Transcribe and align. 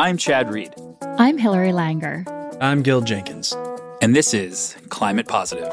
I'm 0.00 0.16
Chad 0.16 0.50
Reed. 0.50 0.74
I'm 1.18 1.36
Hillary 1.36 1.72
Langer. 1.72 2.26
I'm 2.58 2.82
Gil 2.82 3.02
Jenkins. 3.02 3.52
And 4.00 4.16
this 4.16 4.32
is 4.32 4.74
Climate 4.88 5.28
Positive. 5.28 5.70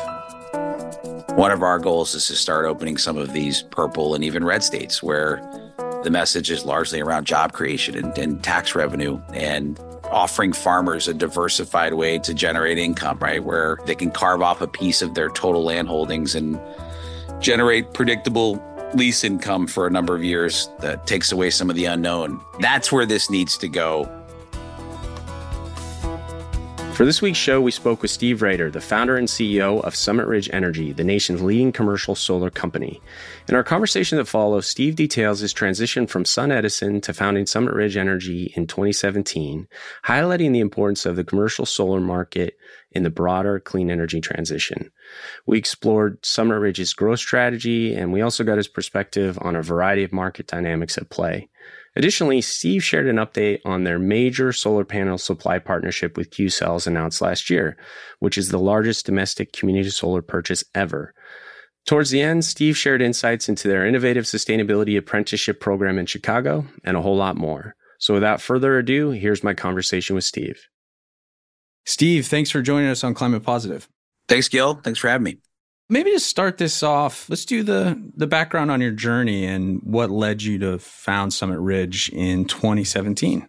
One 1.38 1.52
of 1.52 1.64
our 1.64 1.80
goals 1.80 2.14
is 2.14 2.28
to 2.28 2.36
start 2.36 2.66
opening 2.66 2.98
some 2.98 3.16
of 3.16 3.32
these 3.32 3.62
purple 3.72 4.16
and 4.16 4.26
even 4.26 4.44
red 4.44 4.66
states 4.66 5.02
where 5.02 5.38
the 6.04 6.10
message 6.12 6.52
is 6.52 6.66
largely 6.66 7.00
around 7.00 7.24
job 7.24 7.54
creation 7.54 7.96
and, 7.96 8.18
and 8.18 8.44
tax 8.44 8.76
revenue 8.76 9.18
and 9.34 9.80
offering 10.12 10.52
farmers 10.52 11.08
a 11.08 11.14
diversified 11.14 11.94
way 11.94 12.20
to 12.20 12.34
generate 12.34 12.78
income, 12.78 13.20
right? 13.20 13.42
Where 13.42 13.80
they 13.86 13.96
can 13.96 14.12
carve 14.12 14.42
off 14.42 14.60
a 14.60 14.68
piece 14.68 15.02
of 15.02 15.14
their 15.14 15.30
total 15.30 15.64
land 15.64 15.88
holdings 15.88 16.36
and 16.36 16.60
generate 17.40 17.94
predictable 17.94 18.62
lease 18.94 19.24
income 19.24 19.68
for 19.68 19.88
a 19.88 19.90
number 19.90 20.16
of 20.16 20.24
years 20.24 20.70
that 20.80 21.08
takes 21.08 21.32
away 21.32 21.50
some 21.50 21.70
of 21.70 21.76
the 21.76 21.86
unknown. 21.86 22.42
That's 22.60 22.92
where 22.92 23.06
this 23.06 23.30
needs 23.30 23.58
to 23.60 23.68
go. 23.68 24.14
For 26.98 27.06
this 27.06 27.22
week's 27.22 27.38
show, 27.38 27.62
we 27.62 27.70
spoke 27.70 28.02
with 28.02 28.10
Steve 28.10 28.40
Raeder, 28.40 28.72
the 28.72 28.82
founder 28.82 29.18
and 29.18 29.28
CEO 29.28 29.84
of 29.84 29.96
Summit 29.96 30.26
Ridge 30.26 30.50
Energy, 30.52 30.94
the 30.94 31.04
nation's 31.04 31.44
leading 31.44 31.72
commercial 31.72 32.16
solar 32.16 32.50
company. 32.50 33.00
In 33.48 33.54
our 33.54 33.64
conversation 33.64 34.18
that 34.18 34.26
follows, 34.26 34.66
Steve 34.66 34.96
details 34.96 35.42
his 35.42 35.54
transition 35.54 36.08
from 36.08 36.24
SunEdison 36.24 37.04
to 37.04 37.14
founding 37.14 37.46
Summit 37.46 37.76
Ridge 37.76 37.98
Energy 37.98 38.52
in 38.56 38.66
2017, 38.66 39.68
highlighting 40.06 40.54
the 40.54 40.60
importance 40.60 41.06
of 41.06 41.16
the 41.16 41.24
commercial 41.24 41.68
solar 41.68 42.00
market 42.00 42.58
in 42.94 43.04
the 43.04 43.12
broader 43.12 43.60
clean 43.60 43.92
energy 43.92 44.20
transition. 44.20 44.90
We 45.46 45.60
explored 45.60 46.26
Summit 46.26 46.56
Ridge's 46.56 46.96
growth 46.96 47.20
strategy, 47.20 47.94
and 47.94 48.12
we 48.12 48.22
also 48.22 48.44
got 48.44 48.58
his 48.58 48.68
perspective 48.68 49.38
on 49.44 49.56
a 49.56 49.62
variety 49.62 50.04
of 50.04 50.12
market 50.12 50.48
dynamics 50.48 50.98
at 50.98 51.12
play. 51.12 51.48
Additionally, 51.98 52.42
Steve 52.42 52.84
shared 52.84 53.08
an 53.08 53.16
update 53.16 53.60
on 53.66 53.84
their 53.84 53.98
major 53.98 54.54
solar 54.54 54.86
panel 54.86 55.18
supply 55.18 55.58
partnership 55.58 56.16
with 56.16 56.30
Qcells 56.30 56.86
announced 56.86 57.22
last 57.22 57.50
year, 57.50 57.76
which 58.20 58.38
is 58.38 58.50
the 58.50 58.60
largest 58.60 59.08
domestic 59.08 59.52
community 59.52 59.90
solar 59.90 60.22
purchase 60.22 60.64
ever. 60.76 61.16
Towards 61.88 62.12
the 62.12 62.22
end, 62.22 62.46
Steve 62.46 62.78
shared 62.78 63.02
insights 63.02 63.50
into 63.50 63.68
their 63.68 63.84
innovative 63.84 64.26
sustainability 64.26 64.96
apprenticeship 64.96 65.60
program 65.60 65.98
in 65.98 66.06
Chicago 66.06 66.68
and 66.84 66.96
a 66.96 67.02
whole 67.02 67.18
lot 67.18 67.36
more. 67.36 67.74
So 67.98 68.14
without 68.14 68.42
further 68.42 68.78
ado, 68.78 69.10
here's 69.10 69.44
my 69.44 69.56
conversation 69.56 70.14
with 70.16 70.24
Steve. 70.24 70.68
Steve, 71.88 72.28
thanks 72.28 72.52
for 72.52 72.62
joining 72.62 72.90
us 72.90 73.04
on 73.04 73.16
Climate 73.16 73.42
Positive. 73.42 73.90
Thanks, 74.28 74.50
Gil. 74.50 74.76
Thanks 74.76 75.00
for 75.00 75.08
having 75.08 75.24
me. 75.24 75.38
Maybe 75.90 76.12
to 76.12 76.20
start 76.20 76.58
this 76.58 76.84
off, 76.84 77.30
let's 77.30 77.46
do 77.46 77.64
the 77.64 78.02
the 78.16 78.28
background 78.28 78.72
on 78.72 78.82
your 78.82 78.92
journey 78.92 79.46
and 79.46 79.82
what 79.84 80.10
led 80.10 80.44
you 80.44 80.60
to 80.60 80.80
found 80.80 81.34
Summit 81.34 81.60
Ridge 81.60 82.10
in 82.10 82.46
2017. 82.46 83.48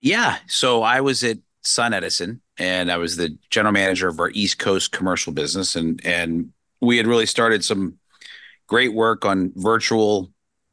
Yeah, 0.00 0.38
so 0.46 0.82
I 0.82 1.00
was 1.00 1.24
at 1.24 1.38
SunEdison 1.64 2.40
and 2.58 2.92
I 2.92 2.96
was 2.98 3.16
the 3.16 3.36
general 3.50 3.72
manager 3.72 4.08
of 4.08 4.20
our 4.20 4.30
East 4.30 4.58
Coast 4.58 4.92
commercial 4.92 5.32
business. 5.32 5.74
And 5.74 6.00
and 6.04 6.52
we 6.80 6.96
had 6.96 7.08
really 7.08 7.26
started 7.26 7.64
some 7.64 7.98
great 8.68 8.94
work 8.94 9.24
on 9.24 9.52
virtual 9.56 10.30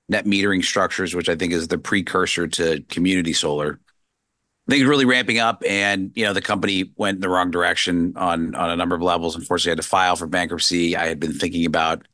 net 0.08 0.25
metering 0.25 0.63
structures 0.63 1.16
which 1.16 1.30
I 1.30 1.36
think 1.36 1.52
is 1.52 1.67
the 1.67 1.80
precursor 1.80 2.47
to 2.47 2.83
community 2.89 3.33
solar 3.33 3.80
things 4.69 4.85
really 4.85 5.05
ramping 5.05 5.39
up 5.39 5.63
and 5.67 6.11
you 6.16 6.25
know 6.25 6.33
the 6.33 6.41
company 6.41 6.91
went 6.95 7.16
in 7.16 7.21
the 7.21 7.30
wrong 7.30 7.52
direction 7.52 8.13
on 8.16 8.55
on 8.55 8.69
a 8.69 8.75
number 8.75 8.95
of 8.95 9.02
levels. 9.02 9.35
Unfortunately 9.35 9.72
i 9.72 9.73
had 9.73 9.81
to 9.81 9.88
file 9.88 10.16
for 10.16 10.27
bankruptcy. 10.27 10.95
I 10.95 11.07
had 11.07 11.19
been 11.19 11.33
thinking 11.33 11.66
about 11.66 12.07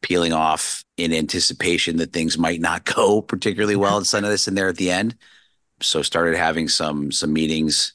peeling 0.00 0.32
off 0.32 0.84
in 0.96 1.12
anticipation 1.12 1.96
that 1.96 2.12
things 2.12 2.38
might 2.38 2.60
not 2.60 2.84
go 2.96 3.22
particularly 3.22 3.76
well 3.76 3.98
at 3.98 4.04
SunEdison 4.04 4.54
there 4.54 4.68
at 4.68 4.76
the 4.76 4.90
end. 4.90 5.16
So 5.80 6.02
started 6.02 6.36
having 6.36 6.68
some 6.68 7.12
some 7.12 7.32
meetings 7.32 7.92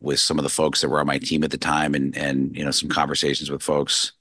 with 0.00 0.20
some 0.20 0.38
of 0.38 0.42
the 0.42 0.50
folks 0.50 0.80
that 0.80 0.88
were 0.88 1.00
on 1.00 1.06
my 1.06 1.18
team 1.18 1.42
at 1.44 1.50
the 1.50 1.58
time 1.58 1.94
and 1.94 2.16
and 2.16 2.56
you 2.56 2.64
know 2.64 2.70
some 2.70 2.88
conversations 2.88 3.50
with 3.50 3.62
folks 3.62 4.12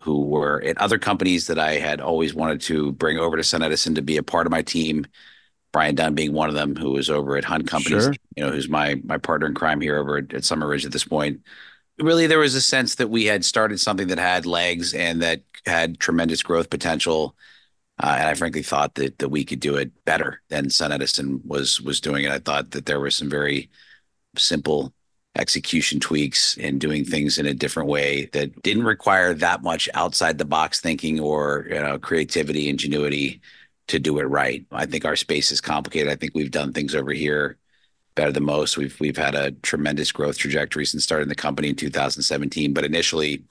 who 0.00 0.24
were 0.24 0.62
at 0.62 0.78
other 0.78 0.98
companies 0.98 1.46
that 1.46 1.58
I 1.58 1.74
had 1.74 2.00
always 2.00 2.34
wanted 2.34 2.62
to 2.62 2.92
bring 2.92 3.18
over 3.18 3.36
to 3.36 3.42
SunEdison 3.42 3.94
to 3.96 4.02
be 4.02 4.16
a 4.16 4.22
part 4.22 4.46
of 4.46 4.50
my 4.50 4.62
team 4.62 5.06
Brian 5.72 5.94
Dunn 5.94 6.14
being 6.14 6.32
one 6.32 6.48
of 6.48 6.54
them, 6.54 6.74
who 6.74 6.90
was 6.90 7.10
over 7.10 7.36
at 7.36 7.44
Hunt 7.44 7.68
Companies, 7.68 8.04
sure. 8.04 8.14
you 8.36 8.44
know, 8.44 8.50
who's 8.50 8.68
my 8.68 9.00
my 9.04 9.18
partner 9.18 9.46
in 9.46 9.54
crime 9.54 9.80
here 9.80 9.98
over 9.98 10.18
at, 10.18 10.32
at 10.34 10.44
Summit 10.44 10.66
Ridge 10.66 10.84
at 10.84 10.92
this 10.92 11.04
point. 11.04 11.40
Really, 11.98 12.26
there 12.26 12.38
was 12.38 12.54
a 12.54 12.60
sense 12.60 12.96
that 12.96 13.08
we 13.08 13.26
had 13.26 13.44
started 13.44 13.78
something 13.78 14.08
that 14.08 14.18
had 14.18 14.46
legs 14.46 14.94
and 14.94 15.22
that 15.22 15.42
had 15.66 16.00
tremendous 16.00 16.42
growth 16.42 16.70
potential. 16.70 17.36
Uh, 18.02 18.16
and 18.18 18.28
I 18.28 18.34
frankly 18.34 18.62
thought 18.62 18.94
that 18.94 19.18
that 19.18 19.28
we 19.28 19.44
could 19.44 19.60
do 19.60 19.76
it 19.76 20.04
better 20.04 20.40
than 20.48 20.66
SunEdison 20.66 21.44
was 21.44 21.80
was 21.80 22.00
doing 22.00 22.24
it. 22.24 22.32
I 22.32 22.38
thought 22.38 22.72
that 22.72 22.86
there 22.86 23.00
were 23.00 23.10
some 23.10 23.30
very 23.30 23.70
simple 24.36 24.92
execution 25.36 26.00
tweaks 26.00 26.58
and 26.58 26.80
doing 26.80 27.04
things 27.04 27.38
in 27.38 27.46
a 27.46 27.54
different 27.54 27.88
way 27.88 28.26
that 28.32 28.62
didn't 28.62 28.82
require 28.82 29.32
that 29.32 29.62
much 29.62 29.88
outside 29.94 30.38
the 30.38 30.44
box 30.44 30.80
thinking 30.80 31.20
or 31.20 31.66
you 31.68 31.78
know 31.78 31.98
creativity, 31.98 32.68
ingenuity 32.68 33.40
to 33.90 33.98
do 33.98 34.18
it 34.18 34.24
right. 34.24 34.64
I 34.70 34.86
think 34.86 35.04
our 35.04 35.16
space 35.16 35.50
is 35.50 35.60
complicated. 35.60 36.10
I 36.10 36.16
think 36.16 36.32
we've 36.34 36.50
done 36.50 36.72
things 36.72 36.94
over 36.94 37.12
here 37.12 37.58
better 38.14 38.32
than 38.32 38.44
most. 38.44 38.76
We've 38.76 38.98
we've 39.00 39.16
had 39.16 39.34
a 39.34 39.50
tremendous 39.50 40.12
growth 40.12 40.38
trajectory 40.38 40.86
since 40.86 41.04
starting 41.04 41.28
the 41.28 41.34
company 41.34 41.70
in 41.70 41.76
2017. 41.76 42.72
But 42.72 42.84
initially, 42.84 43.44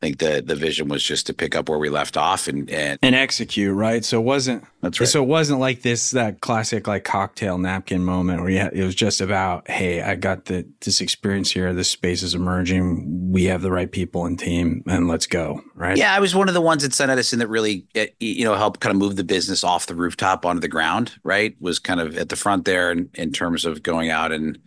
I 0.00 0.06
think 0.06 0.18
the 0.18 0.40
the 0.46 0.54
vision 0.54 0.86
was 0.86 1.02
just 1.02 1.26
to 1.26 1.34
pick 1.34 1.56
up 1.56 1.68
where 1.68 1.78
we 1.78 1.88
left 1.88 2.16
off 2.16 2.46
and 2.46 2.70
and, 2.70 3.00
and 3.02 3.16
execute, 3.16 3.74
right? 3.74 4.04
So 4.04 4.20
it 4.20 4.24
wasn't 4.24 4.64
that's 4.80 5.00
right. 5.00 5.08
So 5.08 5.24
it 5.24 5.26
wasn't 5.26 5.58
like 5.58 5.82
this 5.82 6.12
that 6.12 6.40
classic 6.40 6.86
like 6.86 7.02
cocktail 7.02 7.58
napkin 7.58 8.04
moment 8.04 8.40
where 8.40 8.50
had, 8.50 8.72
it 8.74 8.84
was 8.84 8.94
just 8.94 9.20
about, 9.20 9.68
hey, 9.68 10.00
I 10.00 10.14
got 10.14 10.44
the 10.44 10.68
this 10.82 11.00
experience 11.00 11.50
here, 11.50 11.74
this 11.74 11.90
space 11.90 12.22
is 12.22 12.36
emerging, 12.36 13.32
we 13.32 13.44
have 13.46 13.60
the 13.60 13.72
right 13.72 13.90
people 13.90 14.24
and 14.24 14.38
team, 14.38 14.84
and 14.86 15.08
let's 15.08 15.26
go, 15.26 15.62
right? 15.74 15.96
Yeah, 15.96 16.14
I 16.14 16.20
was 16.20 16.32
one 16.32 16.46
of 16.46 16.54
the 16.54 16.60
ones 16.60 16.84
at 16.84 16.92
SunEdison 16.92 17.38
that 17.38 17.48
really 17.48 17.88
eh, 17.96 18.06
you 18.20 18.44
know 18.44 18.54
helped 18.54 18.78
kind 18.78 18.92
of 18.92 18.98
move 18.98 19.16
the 19.16 19.24
business 19.24 19.64
off 19.64 19.86
the 19.86 19.96
rooftop 19.96 20.46
onto 20.46 20.60
the 20.60 20.68
ground, 20.68 21.16
right? 21.24 21.56
Was 21.58 21.80
kind 21.80 21.98
of 21.98 22.16
at 22.16 22.28
the 22.28 22.36
front 22.36 22.66
there 22.66 22.92
in, 22.92 23.10
in 23.14 23.32
terms 23.32 23.64
of 23.64 23.82
going 23.82 24.10
out 24.10 24.30
and 24.30 24.60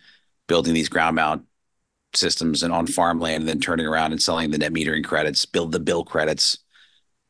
building 0.47 0.73
these 0.73 0.89
ground 0.89 1.15
mount 1.15 1.45
systems 2.13 2.63
and 2.63 2.73
on 2.73 2.87
farmland 2.87 3.41
and 3.41 3.47
then 3.47 3.59
turning 3.59 3.85
around 3.85 4.11
and 4.11 4.21
selling 4.21 4.51
the 4.51 4.57
net 4.57 4.73
metering 4.73 5.03
credits, 5.03 5.45
build 5.45 5.71
the 5.71 5.79
bill 5.79 6.03
credits 6.03 6.57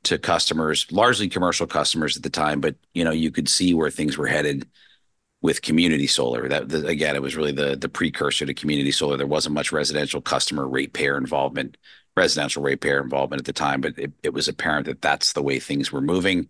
to 0.04 0.18
customers, 0.18 0.88
largely 0.92 1.30
commercial 1.30 1.68
customers 1.68 2.18
at 2.18 2.24
the 2.24 2.30
time. 2.30 2.60
But 2.62 2.76
you 2.94 3.04
know, 3.04 3.12
you 3.12 3.32
could 3.32 3.48
see 3.48 3.74
where 3.74 3.92
things 3.92 4.18
were 4.18 4.28
headed 4.28 4.68
with 5.42 5.62
community 5.62 6.08
solar. 6.08 6.48
That 6.48 6.70
the, 6.70 6.86
again, 6.88 7.16
it 7.16 7.22
was 7.22 7.36
really 7.36 7.52
the 7.52 7.76
the 7.76 7.90
precursor 7.90 8.46
to 8.46 8.54
community 8.54 8.92
solar. 8.92 9.18
There 9.18 9.28
wasn't 9.28 9.56
much 9.56 9.72
residential 9.72 10.22
customer 10.22 10.68
ratepayer 10.68 11.18
involvement, 11.18 11.78
residential 12.16 12.64
ratepayer 12.64 13.02
involvement 13.02 13.42
at 13.42 13.46
the 13.46 13.54
time, 13.54 13.82
but 13.82 13.98
it, 13.98 14.12
it 14.24 14.34
was 14.34 14.48
apparent 14.48 14.88
that 14.88 15.02
that's 15.02 15.34
the 15.34 15.44
way 15.44 15.60
things 15.60 15.92
were 15.92 16.02
moving. 16.02 16.50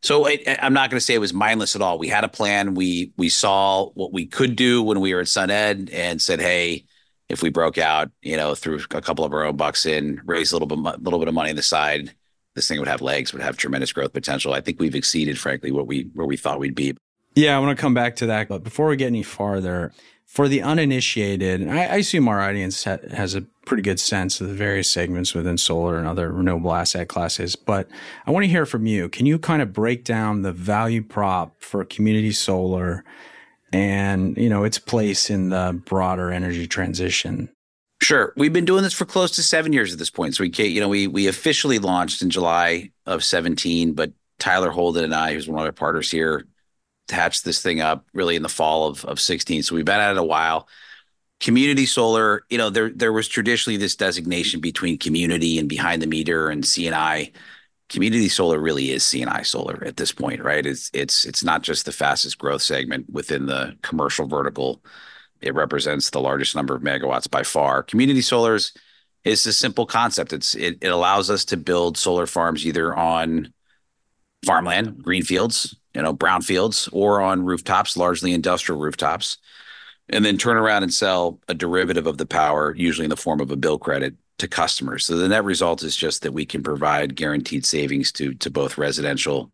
So 0.00 0.26
it, 0.26 0.42
I'm 0.62 0.74
not 0.74 0.90
going 0.90 0.98
to 0.98 1.04
say 1.04 1.14
it 1.14 1.18
was 1.18 1.34
mindless 1.34 1.74
at 1.74 1.82
all. 1.82 1.98
We 1.98 2.08
had 2.08 2.22
a 2.22 2.28
plan. 2.28 2.74
We 2.74 3.12
we 3.16 3.28
saw 3.28 3.90
what 3.90 4.12
we 4.12 4.26
could 4.26 4.54
do 4.54 4.82
when 4.82 5.00
we 5.00 5.14
were 5.14 5.20
at 5.20 5.26
SunEd 5.26 5.92
and 5.92 6.22
said, 6.22 6.40
"Hey, 6.40 6.86
if 7.28 7.42
we 7.42 7.50
broke 7.50 7.78
out, 7.78 8.10
you 8.22 8.36
know, 8.36 8.54
threw 8.54 8.80
a 8.90 9.00
couple 9.00 9.24
of 9.24 9.32
our 9.32 9.44
own 9.44 9.56
bucks 9.56 9.84
in, 9.84 10.20
raised 10.24 10.52
a 10.52 10.56
little 10.56 10.68
bit, 10.68 10.78
a 10.78 10.98
little 10.98 11.18
bit 11.18 11.28
of 11.28 11.34
money 11.34 11.50
on 11.50 11.56
the 11.56 11.62
side, 11.62 12.14
this 12.54 12.68
thing 12.68 12.78
would 12.78 12.88
have 12.88 13.02
legs, 13.02 13.32
would 13.32 13.42
have 13.42 13.56
tremendous 13.56 13.92
growth 13.92 14.12
potential. 14.12 14.54
I 14.54 14.60
think 14.60 14.80
we've 14.80 14.94
exceeded, 14.94 15.38
frankly, 15.38 15.70
what 15.70 15.86
we 15.86 16.08
where 16.14 16.26
we 16.26 16.36
thought 16.36 16.58
we'd 16.58 16.74
be. 16.74 16.96
Yeah, 17.34 17.56
I 17.56 17.60
want 17.60 17.76
to 17.76 17.80
come 17.80 17.94
back 17.94 18.16
to 18.16 18.26
that, 18.26 18.48
but 18.48 18.64
before 18.64 18.88
we 18.88 18.96
get 18.96 19.06
any 19.06 19.22
farther, 19.22 19.92
for 20.28 20.48
the 20.48 20.60
uninitiated, 20.60 21.68
I, 21.68 21.84
I 21.84 21.96
assume 21.96 22.28
our 22.28 22.40
audience 22.40 22.84
ha- 22.84 22.98
has 23.12 23.34
a 23.34 23.42
pretty 23.64 23.82
good 23.82 24.00
sense 24.00 24.40
of 24.40 24.48
the 24.48 24.54
various 24.54 24.90
segments 24.90 25.34
within 25.34 25.56
solar 25.56 25.98
and 25.98 26.06
other 26.06 26.32
renewable 26.32 26.74
asset 26.74 27.08
classes. 27.08 27.56
But 27.56 27.88
I 28.26 28.30
want 28.30 28.44
to 28.44 28.50
hear 28.50 28.66
from 28.66 28.86
you. 28.86 29.08
Can 29.08 29.24
you 29.24 29.38
kind 29.38 29.62
of 29.62 29.72
break 29.72 30.04
down 30.04 30.42
the 30.42 30.52
value 30.52 31.02
prop 31.02 31.62
for 31.62 31.84
community 31.84 32.32
solar? 32.32 33.04
And 33.72 34.36
you 34.36 34.48
know 34.48 34.64
its 34.64 34.78
place 34.78 35.30
in 35.30 35.50
the 35.50 35.80
broader 35.84 36.30
energy 36.30 36.66
transition 36.66 37.50
Sure. 38.00 38.32
We've 38.36 38.52
been 38.52 38.64
doing 38.64 38.84
this 38.84 38.94
for 38.94 39.04
close 39.04 39.32
to 39.32 39.42
seven 39.42 39.72
years 39.72 39.92
at 39.92 39.98
this 39.98 40.10
point. 40.10 40.36
So 40.36 40.44
we, 40.44 40.50
can't 40.50 40.70
you 40.70 40.80
know, 40.80 40.88
we 40.88 41.06
we 41.06 41.26
officially 41.26 41.78
launched 41.78 42.22
in 42.22 42.30
July 42.30 42.92
of 43.06 43.24
17, 43.24 43.94
but 43.94 44.12
Tyler 44.38 44.70
Holden 44.70 45.04
and 45.04 45.14
I, 45.14 45.34
who's 45.34 45.48
one 45.48 45.60
of 45.60 45.66
our 45.66 45.72
partners 45.72 46.10
here, 46.10 46.46
hatched 47.10 47.44
this 47.44 47.60
thing 47.60 47.80
up 47.80 48.06
really 48.12 48.36
in 48.36 48.42
the 48.42 48.48
fall 48.48 48.86
of, 48.86 49.04
of 49.04 49.20
16. 49.20 49.64
So 49.64 49.74
we've 49.74 49.84
been 49.84 50.00
at 50.00 50.12
it 50.12 50.18
a 50.18 50.22
while. 50.22 50.68
Community 51.40 51.86
solar, 51.86 52.42
you 52.48 52.58
know, 52.58 52.70
there 52.70 52.90
there 52.90 53.12
was 53.12 53.26
traditionally 53.26 53.76
this 53.76 53.96
designation 53.96 54.60
between 54.60 54.98
community 54.98 55.58
and 55.58 55.68
behind 55.68 56.00
the 56.00 56.06
meter 56.06 56.50
and 56.50 56.64
C&I 56.64 57.32
community 57.88 58.28
solar 58.28 58.58
really 58.60 58.90
is 58.90 59.04
C&I 59.04 59.42
solar 59.42 59.82
at 59.84 59.96
this 59.96 60.12
point, 60.12 60.42
right? 60.42 60.64
It's 60.66 60.90
it's 60.92 61.24
it's 61.24 61.42
not 61.44 61.62
just 61.62 61.84
the 61.86 61.92
fastest 61.92 62.38
growth 62.38 62.62
segment 62.62 63.10
within 63.10 63.46
the 63.46 63.76
commercial 63.82 64.26
vertical. 64.26 64.82
It 65.40 65.54
represents 65.54 66.10
the 66.10 66.20
largest 66.20 66.54
number 66.56 66.74
of 66.74 66.82
megawatts 66.82 67.30
by 67.30 67.42
far. 67.44 67.82
Community 67.82 68.20
solars 68.20 68.76
is 69.24 69.46
a 69.46 69.52
simple 69.52 69.86
concept. 69.86 70.32
It's 70.32 70.54
it, 70.54 70.78
it 70.82 70.88
allows 70.88 71.30
us 71.30 71.44
to 71.46 71.56
build 71.56 71.96
solar 71.96 72.26
farms 72.26 72.66
either 72.66 72.94
on 72.94 73.52
farmland, 74.46 75.02
green 75.02 75.22
fields, 75.22 75.74
you 75.94 76.02
know, 76.02 76.14
brownfields, 76.14 76.88
or 76.92 77.20
on 77.20 77.44
rooftops, 77.44 77.96
largely 77.96 78.32
industrial 78.32 78.80
rooftops. 78.80 79.38
and 80.08 80.24
then 80.24 80.38
turn 80.38 80.56
around 80.56 80.82
and 80.82 80.92
sell 80.94 81.40
a 81.48 81.54
derivative 81.54 82.06
of 82.06 82.18
the 82.18 82.26
power, 82.26 82.74
usually 82.76 83.04
in 83.04 83.10
the 83.10 83.16
form 83.16 83.40
of 83.40 83.50
a 83.50 83.56
bill 83.56 83.78
credit 83.78 84.14
to 84.38 84.48
customers. 84.48 85.06
So 85.06 85.16
the 85.16 85.28
net 85.28 85.44
result 85.44 85.82
is 85.82 85.96
just 85.96 86.22
that 86.22 86.32
we 86.32 86.46
can 86.46 86.62
provide 86.62 87.16
guaranteed 87.16 87.66
savings 87.66 88.12
to 88.12 88.34
both 88.50 88.78
residential 88.78 89.52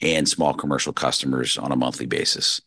and 0.00 0.28
small 0.28 0.54
commercial 0.54 0.92
customers 0.92 1.56
on 1.56 1.72
a 1.72 1.76
monthly 1.76 2.06
basis. 2.06 2.60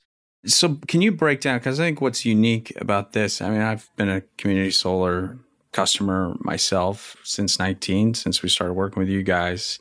So 0.46 0.78
can 0.88 1.02
you 1.02 1.12
break 1.12 1.42
down 1.42 1.58
because 1.58 1.80
I 1.80 1.84
think 1.84 2.00
what's 2.00 2.26
unique 2.26 2.72
about 2.80 3.14
this, 3.14 3.42
I 3.42 3.50
mean, 3.50 3.62
I've 3.62 3.90
been 3.96 4.10
a 4.10 4.22
community 4.38 4.72
solar 4.72 5.38
customer 5.74 6.36
myself 6.40 7.18
since 7.24 7.60
19, 7.60 8.14
since 8.14 8.42
we 8.42 8.50
started 8.50 8.74
working 8.74 9.00
with 9.00 9.10
you 9.10 9.24
guys, 9.24 9.80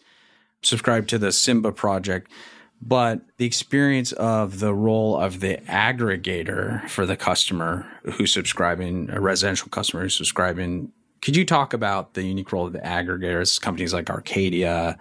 subscribed 0.62 1.08
to 1.10 1.18
the 1.18 1.30
Simba 1.30 1.72
project. 1.72 2.30
But 2.82 3.20
the 3.38 3.46
experience 3.46 4.12
of 4.12 4.58
the 4.58 4.74
role 4.74 5.16
of 5.16 5.40
the 5.40 5.58
aggregator 5.68 6.86
for 6.90 7.06
the 7.06 7.16
customer 7.16 7.86
who's 8.14 8.32
subscribing, 8.34 9.08
a 9.10 9.20
residential 9.20 9.68
customer 9.68 10.02
who's 10.02 10.16
subscribing 10.16 10.92
could 11.26 11.34
you 11.34 11.44
talk 11.44 11.72
about 11.72 12.14
the 12.14 12.22
unique 12.22 12.52
role 12.52 12.68
of 12.68 12.72
the 12.72 12.78
aggregators, 12.78 13.60
companies 13.60 13.92
like 13.92 14.08
Arcadia, 14.10 14.96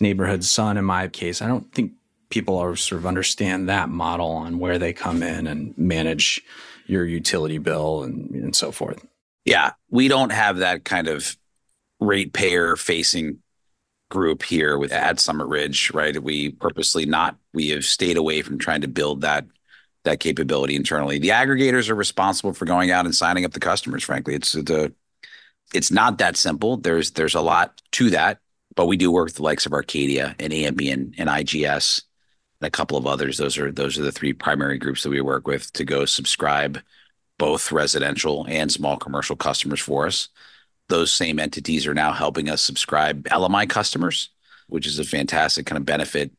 Neighborhood 0.00 0.42
Sun? 0.42 0.78
In 0.78 0.86
my 0.86 1.06
case, 1.08 1.42
I 1.42 1.46
don't 1.48 1.70
think 1.74 1.92
people 2.30 2.56
are 2.56 2.76
sort 2.76 2.98
of 2.98 3.04
understand 3.04 3.68
that 3.68 3.90
model 3.90 4.30
on 4.30 4.58
where 4.58 4.78
they 4.78 4.94
come 4.94 5.22
in 5.22 5.46
and 5.46 5.76
manage 5.76 6.40
your 6.86 7.04
utility 7.04 7.58
bill 7.58 8.04
and, 8.04 8.30
and 8.30 8.56
so 8.56 8.72
forth. 8.72 9.04
Yeah, 9.44 9.72
we 9.90 10.08
don't 10.08 10.32
have 10.32 10.56
that 10.56 10.86
kind 10.86 11.08
of 11.08 11.36
ratepayer 12.00 12.76
facing 12.76 13.40
group 14.10 14.44
here 14.44 14.78
with 14.78 14.92
at 14.92 15.20
Summit 15.20 15.44
Ridge, 15.44 15.90
right? 15.92 16.22
We 16.22 16.52
purposely 16.52 17.04
not 17.04 17.36
we 17.52 17.68
have 17.68 17.84
stayed 17.84 18.16
away 18.16 18.40
from 18.40 18.56
trying 18.56 18.80
to 18.80 18.88
build 18.88 19.20
that 19.20 19.44
that 20.04 20.20
capability 20.20 20.74
internally. 20.74 21.18
The 21.18 21.28
aggregators 21.28 21.90
are 21.90 21.94
responsible 21.94 22.54
for 22.54 22.64
going 22.64 22.90
out 22.90 23.04
and 23.04 23.14
signing 23.14 23.44
up 23.44 23.52
the 23.52 23.60
customers. 23.60 24.04
Frankly, 24.04 24.34
it's 24.34 24.52
the 24.52 24.94
it's 25.74 25.90
not 25.90 26.18
that 26.18 26.36
simple. 26.36 26.76
There's 26.76 27.12
there's 27.12 27.34
a 27.34 27.40
lot 27.40 27.80
to 27.92 28.10
that, 28.10 28.38
but 28.74 28.86
we 28.86 28.96
do 28.96 29.10
work 29.10 29.26
with 29.26 29.36
the 29.36 29.42
likes 29.42 29.66
of 29.66 29.72
Arcadia 29.72 30.34
and 30.38 30.52
Ampion 30.52 31.14
and 31.18 31.28
IGS 31.28 32.02
and 32.60 32.66
a 32.66 32.70
couple 32.70 32.96
of 32.96 33.06
others. 33.06 33.38
Those 33.38 33.58
are 33.58 33.72
those 33.72 33.98
are 33.98 34.02
the 34.02 34.12
three 34.12 34.32
primary 34.32 34.78
groups 34.78 35.02
that 35.02 35.10
we 35.10 35.20
work 35.20 35.46
with 35.46 35.72
to 35.74 35.84
go 35.84 36.04
subscribe 36.04 36.80
both 37.38 37.70
residential 37.72 38.46
and 38.48 38.72
small 38.72 38.96
commercial 38.96 39.36
customers 39.36 39.80
for 39.80 40.06
us. 40.06 40.28
Those 40.88 41.12
same 41.12 41.38
entities 41.38 41.86
are 41.86 41.94
now 41.94 42.12
helping 42.12 42.48
us 42.48 42.62
subscribe 42.62 43.24
LMI 43.24 43.68
customers, 43.68 44.30
which 44.68 44.86
is 44.86 44.98
a 44.98 45.04
fantastic 45.04 45.66
kind 45.66 45.76
of 45.76 45.84
benefit 45.84 46.32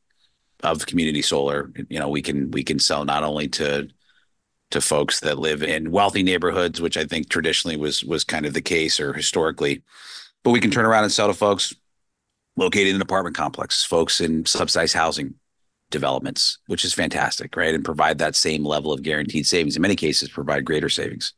of 0.63 0.85
community 0.85 1.21
solar. 1.21 1.71
You 1.89 1.99
know, 1.99 2.09
we 2.09 2.21
can 2.21 2.51
we 2.51 2.63
can 2.63 2.79
sell 2.79 3.05
not 3.05 3.23
only 3.23 3.47
to 3.49 3.89
to 4.71 4.81
folks 4.81 5.21
that 5.21 5.39
live 5.39 5.63
in 5.63 5.91
wealthy 5.91 6.23
neighborhoods, 6.23 6.81
which 6.81 6.97
I 6.97 7.05
think 7.05 7.29
traditionally 7.29 7.77
was 7.77 8.03
was 8.03 8.23
kind 8.23 8.45
of 8.45 8.53
the 8.53 8.61
case 8.61 8.99
or 8.99 9.13
historically. 9.13 9.83
But 10.43 10.51
we 10.51 10.59
can 10.59 10.71
turn 10.71 10.85
around 10.85 11.03
and 11.03 11.11
sell 11.11 11.27
to 11.27 11.33
folks 11.33 11.73
located 12.55 12.95
in 12.95 13.01
apartment 13.01 13.35
complexes, 13.35 13.83
folks 13.83 14.19
in 14.19 14.45
subsidized 14.45 14.95
housing 14.95 15.35
developments, 15.89 16.57
which 16.67 16.83
is 16.83 16.93
fantastic, 16.93 17.55
right? 17.55 17.73
And 17.73 17.85
provide 17.85 18.17
that 18.17 18.35
same 18.35 18.65
level 18.65 18.91
of 18.91 19.03
guaranteed 19.03 19.47
savings. 19.47 19.75
In 19.75 19.81
many 19.81 19.95
cases, 19.95 20.29
provide 20.29 20.65
greater 20.65 20.89
savings. 20.89 21.33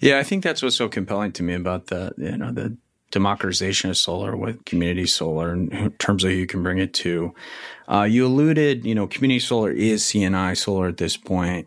Yeah, 0.00 0.18
I 0.18 0.22
think 0.22 0.42
that's 0.42 0.62
what's 0.62 0.76
so 0.76 0.88
compelling 0.88 1.32
to 1.32 1.42
me 1.42 1.54
about 1.54 1.88
the 1.88 2.12
you 2.16 2.36
know 2.36 2.52
the 2.52 2.76
democratization 3.10 3.90
of 3.90 3.96
solar 3.96 4.36
with 4.36 4.64
community 4.64 5.06
solar 5.06 5.52
in 5.52 5.92
terms 5.98 6.24
of 6.24 6.30
who 6.30 6.36
you 6.36 6.46
can 6.46 6.62
bring 6.62 6.78
it 6.78 6.94
to. 6.94 7.34
Uh, 7.88 8.02
you 8.02 8.24
alluded, 8.26 8.84
you 8.84 8.94
know, 8.94 9.06
community 9.06 9.40
solar 9.40 9.70
is 9.72 10.04
C&I 10.04 10.54
solar 10.54 10.86
at 10.86 10.98
this 10.98 11.16
point. 11.16 11.66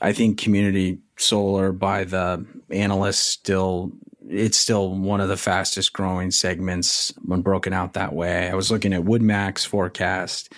I 0.00 0.12
think 0.12 0.38
community 0.38 0.98
solar 1.16 1.72
by 1.72 2.04
the 2.04 2.46
analysts 2.70 3.20
still 3.20 3.92
it's 4.28 4.56
still 4.56 4.94
one 4.94 5.20
of 5.20 5.28
the 5.28 5.36
fastest 5.36 5.92
growing 5.92 6.30
segments 6.30 7.12
when 7.24 7.42
broken 7.42 7.72
out 7.72 7.94
that 7.94 8.12
way. 8.12 8.48
I 8.48 8.54
was 8.54 8.70
looking 8.70 8.92
at 8.92 9.02
WoodMac's 9.02 9.64
forecast 9.64 10.52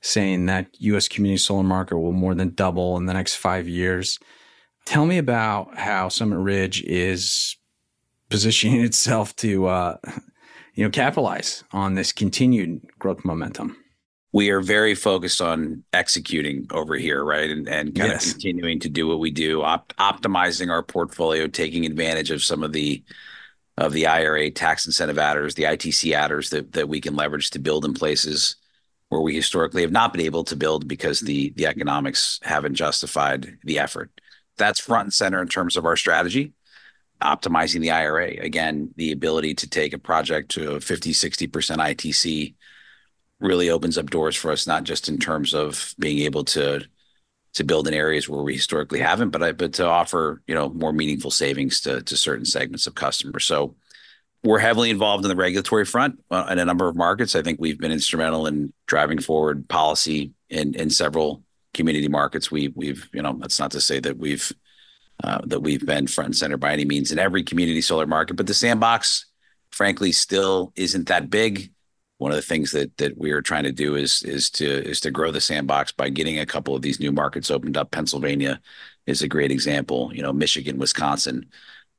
saying 0.00 0.46
that 0.46 0.68
US 0.78 1.08
community 1.08 1.38
solar 1.38 1.64
market 1.64 1.98
will 1.98 2.12
more 2.12 2.34
than 2.34 2.54
double 2.54 2.96
in 2.96 3.06
the 3.06 3.12
next 3.12 3.34
5 3.34 3.66
years. 3.66 4.20
Tell 4.84 5.04
me 5.04 5.18
about 5.18 5.76
how 5.76 6.08
Summit 6.08 6.38
Ridge 6.38 6.82
is 6.84 7.56
positioning 8.30 8.80
itself 8.84 9.34
to 9.36 9.66
uh, 9.66 9.96
you 10.74 10.84
know 10.84 10.90
capitalize 10.90 11.64
on 11.72 11.94
this 11.94 12.12
continued 12.12 12.80
growth 13.00 13.24
momentum 13.24 13.76
we 14.32 14.50
are 14.50 14.60
very 14.60 14.94
focused 14.94 15.40
on 15.40 15.84
executing 15.92 16.66
over 16.70 16.96
here, 16.96 17.24
right? 17.24 17.50
And 17.50 17.68
and 17.68 17.94
kind 17.94 18.12
yes. 18.12 18.26
of 18.26 18.32
continuing 18.32 18.80
to 18.80 18.88
do 18.88 19.06
what 19.06 19.20
we 19.20 19.30
do, 19.30 19.62
op- 19.62 19.94
optimizing 19.98 20.70
our 20.70 20.82
portfolio, 20.82 21.46
taking 21.46 21.86
advantage 21.86 22.30
of 22.30 22.42
some 22.42 22.62
of 22.62 22.72
the 22.72 23.02
of 23.78 23.92
the 23.92 24.06
IRA 24.06 24.50
tax 24.50 24.86
incentive 24.86 25.18
adders, 25.18 25.54
the 25.54 25.62
ITC 25.62 26.12
adders 26.12 26.50
that 26.50 26.72
that 26.72 26.88
we 26.88 27.00
can 27.00 27.16
leverage 27.16 27.50
to 27.50 27.58
build 27.58 27.84
in 27.84 27.94
places 27.94 28.56
where 29.08 29.22
we 29.22 29.34
historically 29.34 29.82
have 29.82 29.92
not 29.92 30.12
been 30.12 30.20
able 30.20 30.44
to 30.44 30.56
build 30.56 30.86
because 30.86 31.20
the 31.20 31.50
the 31.56 31.66
economics 31.66 32.38
haven't 32.42 32.74
justified 32.74 33.56
the 33.64 33.78
effort. 33.78 34.10
That's 34.58 34.80
front 34.80 35.06
and 35.06 35.14
center 35.14 35.40
in 35.40 35.48
terms 35.48 35.76
of 35.76 35.86
our 35.86 35.96
strategy. 35.96 36.52
Optimizing 37.22 37.80
the 37.80 37.90
IRA. 37.90 38.36
Again, 38.40 38.92
the 38.96 39.10
ability 39.10 39.54
to 39.54 39.68
take 39.68 39.92
a 39.92 39.98
project 39.98 40.52
to 40.52 40.74
a 40.74 40.80
50, 40.80 41.12
60% 41.12 41.48
ITC 41.48 42.54
really 43.40 43.70
opens 43.70 43.98
up 43.98 44.10
doors 44.10 44.36
for 44.36 44.50
us, 44.50 44.66
not 44.66 44.84
just 44.84 45.08
in 45.08 45.18
terms 45.18 45.54
of 45.54 45.94
being 45.98 46.20
able 46.20 46.44
to 46.44 46.84
to 47.54 47.64
build 47.64 47.88
in 47.88 47.94
areas 47.94 48.28
where 48.28 48.42
we 48.42 48.54
historically 48.54 49.00
haven't, 49.00 49.30
but 49.30 49.42
I, 49.42 49.52
but 49.52 49.72
to 49.74 49.86
offer 49.86 50.42
you 50.46 50.54
know 50.54 50.68
more 50.70 50.92
meaningful 50.92 51.30
savings 51.30 51.80
to 51.82 52.02
to 52.02 52.16
certain 52.16 52.44
segments 52.44 52.86
of 52.86 52.94
customers. 52.94 53.44
So 53.44 53.76
we're 54.44 54.58
heavily 54.58 54.90
involved 54.90 55.24
in 55.24 55.28
the 55.28 55.36
regulatory 55.36 55.84
front 55.84 56.22
uh, 56.30 56.46
in 56.50 56.58
a 56.58 56.64
number 56.64 56.88
of 56.88 56.96
markets. 56.96 57.34
I 57.34 57.42
think 57.42 57.60
we've 57.60 57.78
been 57.78 57.92
instrumental 57.92 58.46
in 58.46 58.72
driving 58.86 59.20
forward 59.20 59.68
policy 59.68 60.32
in 60.48 60.74
in 60.74 60.90
several 60.90 61.42
community 61.74 62.08
markets. 62.08 62.50
We 62.50 62.68
we've 62.74 63.08
you 63.12 63.22
know 63.22 63.36
that's 63.40 63.58
not 63.58 63.72
to 63.72 63.80
say 63.80 64.00
that 64.00 64.18
we've 64.18 64.52
uh, 65.24 65.40
that 65.44 65.60
we've 65.60 65.84
been 65.84 66.06
front 66.06 66.28
and 66.28 66.36
center 66.36 66.56
by 66.56 66.72
any 66.72 66.84
means 66.84 67.10
in 67.10 67.18
every 67.18 67.42
community 67.42 67.80
solar 67.80 68.06
market, 68.06 68.34
but 68.34 68.46
the 68.46 68.54
sandbox, 68.54 69.26
frankly, 69.72 70.12
still 70.12 70.72
isn't 70.76 71.08
that 71.08 71.28
big 71.28 71.72
one 72.18 72.32
of 72.32 72.36
the 72.36 72.42
things 72.42 72.72
that 72.72 72.96
that 72.98 73.16
we 73.16 73.30
are 73.30 73.40
trying 73.40 73.64
to 73.64 73.72
do 73.72 73.94
is 73.94 74.22
is 74.24 74.50
to 74.50 74.66
is 74.66 75.00
to 75.00 75.10
grow 75.10 75.30
the 75.30 75.40
sandbox 75.40 75.92
by 75.92 76.08
getting 76.10 76.38
a 76.38 76.46
couple 76.46 76.74
of 76.74 76.82
these 76.82 77.00
new 77.00 77.12
markets 77.12 77.50
opened 77.50 77.76
up. 77.76 77.90
Pennsylvania 77.90 78.60
is 79.06 79.22
a 79.22 79.28
great 79.28 79.50
example. 79.50 80.10
You 80.12 80.22
know, 80.22 80.32
Michigan, 80.32 80.78
Wisconsin, 80.78 81.46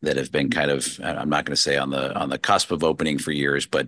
that 0.02 0.18
have 0.18 0.32
been 0.32 0.50
kind 0.50 0.72
of 0.72 1.00
I'm 1.04 1.30
not 1.30 1.46
going 1.46 1.56
to 1.56 1.62
say 1.62 1.78
on 1.78 1.90
the 1.90 2.14
on 2.16 2.30
the 2.30 2.38
cusp 2.38 2.72
of 2.72 2.84
opening 2.84 3.18
for 3.18 3.32
years, 3.32 3.66
but 3.66 3.88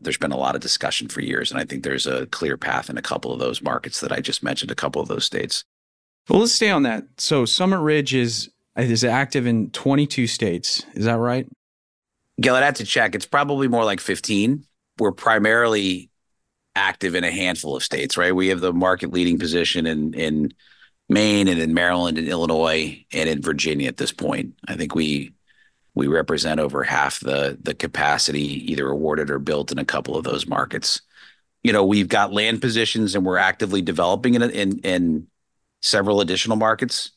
there's 0.00 0.18
been 0.18 0.32
a 0.32 0.36
lot 0.36 0.54
of 0.54 0.60
discussion 0.60 1.08
for 1.08 1.20
years, 1.20 1.50
and 1.50 1.60
I 1.60 1.64
think 1.64 1.82
there's 1.82 2.06
a 2.06 2.26
clear 2.26 2.56
path 2.56 2.88
in 2.88 2.96
a 2.96 3.02
couple 3.02 3.32
of 3.32 3.38
those 3.38 3.60
markets 3.60 4.00
that 4.00 4.12
I 4.12 4.20
just 4.20 4.42
mentioned, 4.42 4.70
a 4.70 4.76
couple 4.76 5.02
of 5.02 5.08
those 5.08 5.24
states. 5.24 5.64
Well, 6.28 6.40
let's 6.40 6.52
stay 6.52 6.70
on 6.70 6.84
that. 6.84 7.04
So 7.18 7.44
Summit 7.44 7.80
Ridge 7.80 8.14
is 8.14 8.50
is 8.76 9.04
active 9.04 9.46
in 9.46 9.70
22 9.70 10.26
states. 10.26 10.84
Is 10.94 11.06
that 11.06 11.18
right? 11.18 11.46
Yeah, 12.36 12.54
I'd 12.54 12.64
have 12.64 12.74
to 12.74 12.84
check. 12.84 13.14
It's 13.14 13.26
probably 13.26 13.68
more 13.68 13.84
like 13.84 14.00
15 14.00 14.64
we're 15.00 15.12
primarily 15.12 16.10
active 16.76 17.14
in 17.14 17.24
a 17.24 17.30
handful 17.30 17.76
of 17.76 17.82
states, 17.82 18.16
right? 18.16 18.34
We 18.34 18.48
have 18.48 18.60
the 18.60 18.72
market 18.72 19.12
leading 19.12 19.38
position 19.38 19.86
in 19.86 20.14
in 20.14 20.52
Maine 21.08 21.48
and 21.48 21.60
in 21.60 21.74
Maryland 21.74 22.18
and 22.18 22.28
Illinois 22.28 23.04
and 23.12 23.28
in 23.28 23.42
Virginia 23.42 23.88
at 23.88 23.96
this 23.96 24.12
point. 24.12 24.54
I 24.68 24.76
think 24.76 24.94
we 24.94 25.32
we 25.94 26.06
represent 26.06 26.60
over 26.60 26.84
half 26.84 27.20
the 27.20 27.58
the 27.60 27.74
capacity 27.74 28.70
either 28.70 28.88
awarded 28.88 29.30
or 29.30 29.38
built 29.38 29.72
in 29.72 29.78
a 29.78 29.84
couple 29.84 30.16
of 30.16 30.24
those 30.24 30.46
markets. 30.46 31.00
You 31.62 31.72
know, 31.72 31.84
we've 31.84 32.08
got 32.08 32.32
land 32.32 32.60
positions 32.60 33.14
and 33.14 33.24
we're 33.24 33.38
actively 33.38 33.82
developing 33.82 34.34
in 34.34 34.42
in, 34.42 34.78
in 34.78 35.26
several 35.82 36.20
additional 36.20 36.56
markets. 36.56 37.10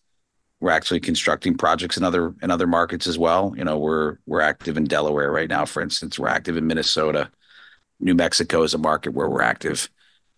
We're 0.60 0.72
actually 0.72 1.02
constructing 1.02 1.56
projects 1.58 1.98
in 1.98 2.04
other 2.04 2.34
in 2.42 2.50
other 2.50 2.68
markets 2.68 3.06
as 3.06 3.20
well. 3.20 3.54
You 3.56 3.66
know, 3.66 3.78
we're 3.78 4.18
we're 4.26 4.42
active 4.42 4.78
in 4.78 4.86
Delaware 4.86 5.32
right 5.32 5.50
now, 5.50 5.66
for 5.66 5.82
instance. 5.84 6.18
We're 6.18 6.30
active 6.30 6.58
in 6.58 6.66
Minnesota. 6.66 7.30
New 8.04 8.16
Mexico 8.16 8.64
is 8.64 8.74
a 8.74 8.78
market 8.78 9.14
where 9.14 9.30
we're 9.30 9.42
active, 9.42 9.90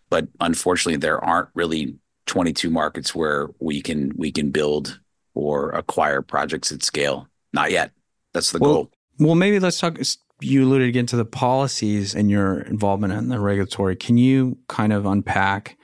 but 0.09 0.27
unfortunately, 0.39 0.97
there 0.97 1.23
aren't 1.23 1.49
really 1.55 1.95
22 2.27 2.69
markets 2.69 3.15
where 3.15 3.49
we 3.59 3.81
can 3.81 4.13
we 4.15 4.31
can 4.31 4.51
build 4.51 4.99
or 5.33 5.71
acquire 5.71 6.21
projects 6.21 6.71
at 6.71 6.83
scale. 6.83 7.27
Not 7.53 7.71
yet. 7.71 7.91
That's 8.33 8.51
the 8.51 8.59
well, 8.59 8.73
goal. 8.73 8.91
Well, 9.19 9.35
maybe 9.35 9.59
let's 9.59 9.79
talk. 9.79 9.97
You 10.41 10.65
alluded 10.65 10.89
again 10.89 11.05
to 11.07 11.15
the 11.15 11.25
policies 11.25 12.13
and 12.13 12.29
your 12.29 12.59
involvement 12.61 13.13
in 13.13 13.29
the 13.29 13.39
regulatory. 13.39 13.95
Can 13.95 14.17
you 14.17 14.57
kind 14.67 14.93
of 14.93 15.05
unpack 15.05 15.77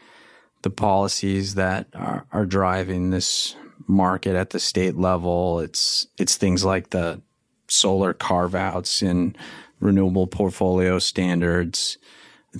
the 0.61 0.69
policies 0.69 1.55
that 1.55 1.87
are, 1.95 2.25
are 2.31 2.45
driving 2.45 3.09
this 3.09 3.55
market 3.87 4.35
at 4.35 4.51
the 4.51 4.59
state 4.59 4.97
level? 4.97 5.59
It's 5.61 6.07
it's 6.19 6.35
things 6.35 6.63
like 6.63 6.89
the 6.89 7.21
solar 7.67 8.13
carve 8.13 8.53
outs 8.53 9.01
in 9.01 9.35
renewable 9.81 10.27
portfolio 10.27 10.99
standards. 10.99 11.97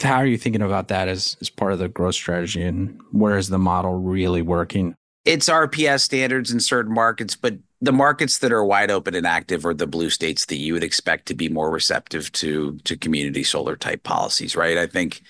How 0.02 0.16
are 0.16 0.26
you 0.26 0.38
thinking 0.38 0.62
about 0.62 0.90
that 0.90 1.08
as, 1.08 1.38
as 1.42 1.50
part 1.50 1.74
of 1.74 1.80
the 1.80 1.90
growth 1.90 2.16
strategy 2.16 2.62
and 2.62 3.00
where 3.12 3.38
is 3.38 3.50
the 3.50 3.60
model 3.60 3.94
really 3.94 4.42
working? 4.42 4.96
it's 5.26 5.50
RPS 5.50 6.02
standards 6.02 6.52
in 6.52 6.60
certain 6.60 6.94
markets, 6.94 7.36
but 7.36 7.56
the 7.80 7.92
markets 7.92 8.40
that 8.40 8.52
are 8.52 8.64
wide 8.64 8.92
open 8.92 9.16
and 9.16 9.28
active 9.28 9.66
are 9.66 9.74
the 9.74 9.88
blue 9.88 10.10
states 10.10 10.46
that 10.46 10.58
you 10.58 10.74
would 10.74 10.84
expect 10.84 11.28
to 11.28 11.36
be 11.36 11.50
more 11.50 11.70
receptive 11.72 12.32
to 12.34 12.78
to 12.84 12.98
community 12.98 13.44
solar 13.44 13.76
type 13.76 14.04
policies, 14.04 14.56
right? 14.56 14.78
I 14.78 14.88
think 14.88 15.22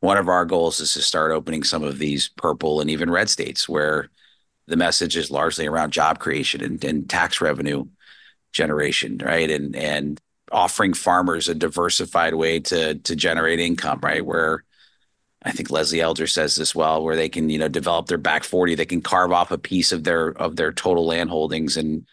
one 0.00 0.18
of 0.18 0.28
our 0.28 0.44
goals 0.44 0.80
is 0.80 0.92
to 0.94 1.02
start 1.02 1.32
opening 1.32 1.62
some 1.62 1.82
of 1.82 1.98
these 1.98 2.28
purple 2.28 2.80
and 2.80 2.90
even 2.90 3.10
red 3.10 3.28
states 3.28 3.68
where 3.68 4.10
the 4.66 4.76
message 4.76 5.16
is 5.16 5.30
largely 5.30 5.66
around 5.66 5.92
job 5.92 6.18
creation 6.18 6.62
and, 6.62 6.82
and 6.84 7.08
tax 7.08 7.40
revenue 7.40 7.86
generation, 8.52 9.18
right? 9.18 9.50
And 9.50 9.76
and 9.76 10.20
offering 10.52 10.94
farmers 10.94 11.48
a 11.48 11.54
diversified 11.54 12.34
way 12.34 12.60
to 12.60 12.94
to 12.94 13.16
generate 13.16 13.60
income, 13.60 14.00
right? 14.02 14.24
Where 14.24 14.64
I 15.42 15.52
think 15.52 15.70
Leslie 15.70 16.00
Elder 16.00 16.26
says 16.26 16.56
this 16.56 16.74
well, 16.74 17.02
where 17.02 17.16
they 17.16 17.28
can, 17.28 17.48
you 17.50 17.58
know, 17.58 17.68
develop 17.68 18.06
their 18.06 18.18
back 18.18 18.42
40, 18.42 18.74
they 18.74 18.84
can 18.84 19.00
carve 19.00 19.32
off 19.32 19.50
a 19.52 19.58
piece 19.58 19.92
of 19.92 20.04
their 20.04 20.28
of 20.28 20.56
their 20.56 20.72
total 20.72 21.06
land 21.06 21.30
holdings 21.30 21.76
and 21.76 22.06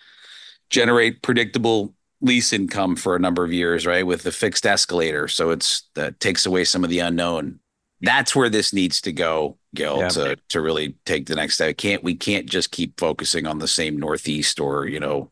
generate 0.70 1.22
predictable 1.22 1.94
lease 2.22 2.54
income 2.54 2.96
for 2.96 3.16
a 3.16 3.20
number 3.20 3.44
of 3.44 3.52
years, 3.52 3.86
right? 3.86 4.06
With 4.06 4.24
the 4.24 4.32
fixed 4.32 4.66
escalator. 4.66 5.28
So 5.28 5.50
it's 5.50 5.84
that 5.96 6.20
takes 6.20 6.46
away 6.46 6.64
some 6.64 6.84
of 6.84 6.90
the 6.90 7.00
unknown. 7.00 7.60
That's 8.02 8.36
where 8.36 8.50
this 8.50 8.74
needs 8.74 9.02
to 9.02 9.12
go, 9.12 9.58
Gil, 9.74 10.00
yeah. 10.00 10.10
to 10.10 10.38
to 10.50 10.62
really 10.62 10.96
take 11.06 11.26
the 11.26 11.36
next 11.36 11.56
step. 11.56 11.78
Can't 11.78 12.04
we 12.04 12.16
can't 12.16 12.48
just 12.48 12.72
keep 12.72 13.00
focusing 13.00 13.48
on 13.48 13.60
the 13.60 13.68
same 13.68 13.98
Northeast 13.98 14.60
or, 14.60 14.88
you 14.88 15.00
know, 15.00 15.32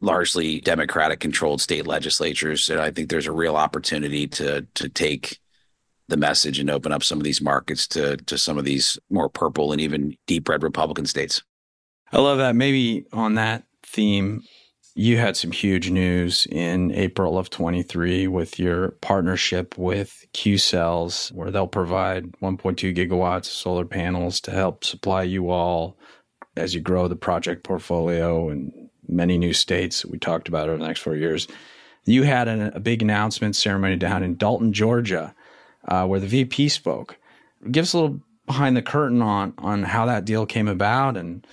largely 0.00 0.60
Democratic 0.60 1.20
controlled 1.20 1.60
state 1.60 1.86
legislatures. 1.86 2.68
And 2.68 2.80
I 2.80 2.90
think 2.90 3.10
there's 3.10 3.26
a 3.26 3.32
real 3.32 3.56
opportunity 3.56 4.26
to 4.28 4.66
to 4.74 4.88
take 4.88 5.38
the 6.08 6.16
message 6.16 6.58
and 6.58 6.70
open 6.70 6.92
up 6.92 7.02
some 7.04 7.18
of 7.18 7.24
these 7.24 7.40
markets 7.40 7.86
to 7.88 8.16
to 8.16 8.38
some 8.38 8.58
of 8.58 8.64
these 8.64 8.98
more 9.10 9.28
purple 9.28 9.72
and 9.72 9.80
even 9.80 10.16
deep 10.26 10.48
red 10.48 10.62
Republican 10.62 11.06
states. 11.06 11.42
I 12.12 12.18
love 12.18 12.38
that. 12.38 12.56
Maybe 12.56 13.04
on 13.12 13.34
that 13.34 13.64
theme, 13.82 14.42
you 14.94 15.18
had 15.18 15.36
some 15.36 15.52
huge 15.52 15.90
news 15.90 16.46
in 16.50 16.90
April 16.92 17.38
of 17.38 17.50
23 17.50 18.26
with 18.28 18.58
your 18.58 18.92
partnership 19.00 19.76
with 19.76 20.26
Qcells, 20.32 21.30
where 21.32 21.50
they'll 21.50 21.68
provide 21.68 22.32
1.2 22.42 22.96
gigawatts 22.96 23.46
of 23.46 23.52
solar 23.52 23.84
panels 23.84 24.40
to 24.40 24.50
help 24.50 24.84
supply 24.84 25.22
you 25.22 25.50
all 25.50 25.98
as 26.56 26.74
you 26.74 26.80
grow 26.80 27.06
the 27.06 27.14
project 27.14 27.62
portfolio 27.62 28.48
and 28.48 28.87
many 29.08 29.38
new 29.38 29.52
states 29.52 30.04
we 30.04 30.18
talked 30.18 30.48
about 30.48 30.68
over 30.68 30.78
the 30.78 30.86
next 30.86 31.00
four 31.00 31.16
years. 31.16 31.48
You 32.04 32.22
had 32.22 32.48
a, 32.48 32.76
a 32.76 32.80
big 32.80 33.02
announcement 33.02 33.56
ceremony 33.56 33.96
down 33.96 34.22
in 34.22 34.36
Dalton, 34.36 34.72
Georgia, 34.72 35.34
uh, 35.86 36.06
where 36.06 36.20
the 36.20 36.26
VP 36.26 36.68
spoke. 36.68 37.16
Give 37.70 37.82
us 37.82 37.92
a 37.92 37.98
little 37.98 38.20
behind 38.46 38.76
the 38.76 38.82
curtain 38.82 39.20
on 39.20 39.52
on 39.58 39.82
how 39.82 40.06
that 40.06 40.24
deal 40.24 40.46
came 40.46 40.68
about 40.68 41.16
and 41.16 41.46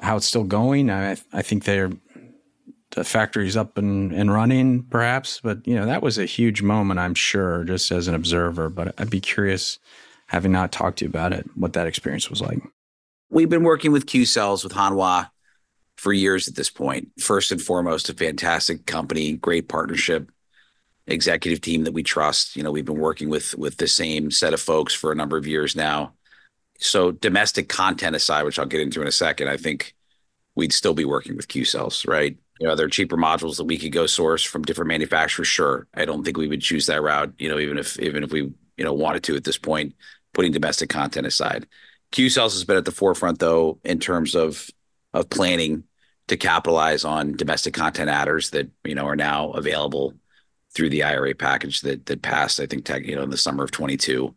how 0.00 0.16
it's 0.16 0.26
still 0.26 0.44
going. 0.44 0.90
I, 0.90 1.16
I 1.32 1.42
think 1.42 1.64
they're 1.64 1.90
the 2.92 3.04
factory's 3.04 3.56
up 3.56 3.76
and, 3.76 4.12
and 4.12 4.32
running, 4.32 4.82
perhaps, 4.84 5.40
but 5.42 5.66
you 5.66 5.74
know 5.74 5.86
that 5.86 6.02
was 6.02 6.18
a 6.18 6.24
huge 6.24 6.62
moment, 6.62 6.98
I'm 6.98 7.14
sure, 7.14 7.64
just 7.64 7.90
as 7.90 8.08
an 8.08 8.14
observer. 8.14 8.68
But 8.70 8.94
I'd 8.98 9.10
be 9.10 9.20
curious, 9.20 9.78
having 10.26 10.52
not 10.52 10.72
talked 10.72 10.98
to 10.98 11.04
you 11.04 11.08
about 11.08 11.32
it, 11.32 11.46
what 11.54 11.74
that 11.74 11.86
experience 11.86 12.30
was 12.30 12.40
like. 12.40 12.60
We've 13.30 13.50
been 13.50 13.64
working 13.64 13.92
with 13.92 14.06
Qcells 14.06 14.64
with 14.64 14.72
Hanwha 14.72 15.30
for 15.98 16.12
years 16.12 16.46
at 16.48 16.54
this 16.54 16.70
point. 16.70 17.10
First 17.20 17.50
and 17.50 17.60
foremost, 17.60 18.08
a 18.08 18.14
fantastic 18.14 18.86
company, 18.86 19.32
great 19.32 19.68
partnership 19.68 20.30
executive 21.08 21.60
team 21.60 21.84
that 21.84 21.92
we 21.92 22.02
trust. 22.02 22.54
You 22.54 22.62
know, 22.62 22.70
we've 22.70 22.84
been 22.84 22.98
working 22.98 23.28
with 23.28 23.54
with 23.56 23.76
the 23.76 23.88
same 23.88 24.30
set 24.30 24.54
of 24.54 24.60
folks 24.60 24.94
for 24.94 25.10
a 25.10 25.16
number 25.16 25.36
of 25.36 25.46
years 25.46 25.74
now. 25.74 26.14
So 26.78 27.10
domestic 27.10 27.68
content 27.68 28.14
aside, 28.14 28.44
which 28.44 28.58
I'll 28.58 28.66
get 28.66 28.80
into 28.80 29.00
in 29.02 29.08
a 29.08 29.12
second, 29.12 29.48
I 29.48 29.56
think 29.56 29.96
we'd 30.54 30.72
still 30.72 30.94
be 30.94 31.04
working 31.04 31.36
with 31.36 31.48
Qcells, 31.48 32.06
right? 32.06 32.36
You 32.60 32.68
know, 32.68 32.76
there 32.76 32.86
are 32.86 32.90
cheaper 32.90 33.16
modules 33.16 33.56
that 33.56 33.64
we 33.64 33.78
could 33.78 33.92
go 33.92 34.06
source 34.06 34.44
from 34.44 34.62
different 34.62 34.88
manufacturers. 34.88 35.48
Sure, 35.48 35.88
I 35.94 36.04
don't 36.04 36.24
think 36.24 36.36
we 36.36 36.48
would 36.48 36.62
choose 36.62 36.86
that 36.86 37.02
route. 37.02 37.32
You 37.38 37.48
know, 37.48 37.58
even 37.58 37.78
if 37.78 37.98
even 37.98 38.22
if 38.22 38.30
we 38.30 38.52
you 38.76 38.84
know 38.84 38.92
wanted 38.92 39.24
to 39.24 39.36
at 39.36 39.44
this 39.44 39.58
point, 39.58 39.94
putting 40.32 40.52
domestic 40.52 40.90
content 40.90 41.26
aside, 41.26 41.66
Qcells 42.12 42.52
has 42.52 42.64
been 42.64 42.76
at 42.76 42.84
the 42.84 42.92
forefront 42.92 43.40
though 43.40 43.80
in 43.82 43.98
terms 43.98 44.36
of 44.36 44.70
of 45.12 45.30
planning 45.30 45.84
to 46.28 46.36
capitalize 46.36 47.04
on 47.04 47.36
domestic 47.36 47.74
content 47.74 48.08
adders 48.08 48.50
that 48.50 48.70
you 48.84 48.94
know 48.94 49.06
are 49.06 49.16
now 49.16 49.50
available 49.50 50.14
through 50.74 50.90
the 50.90 51.02
IRA 51.02 51.34
package 51.34 51.80
that 51.80 52.06
that 52.06 52.22
passed, 52.22 52.60
I 52.60 52.66
think, 52.66 52.84
tech, 52.84 53.04
you 53.04 53.16
know, 53.16 53.22
in 53.22 53.30
the 53.30 53.36
summer 53.36 53.64
of 53.64 53.70
22. 53.70 54.34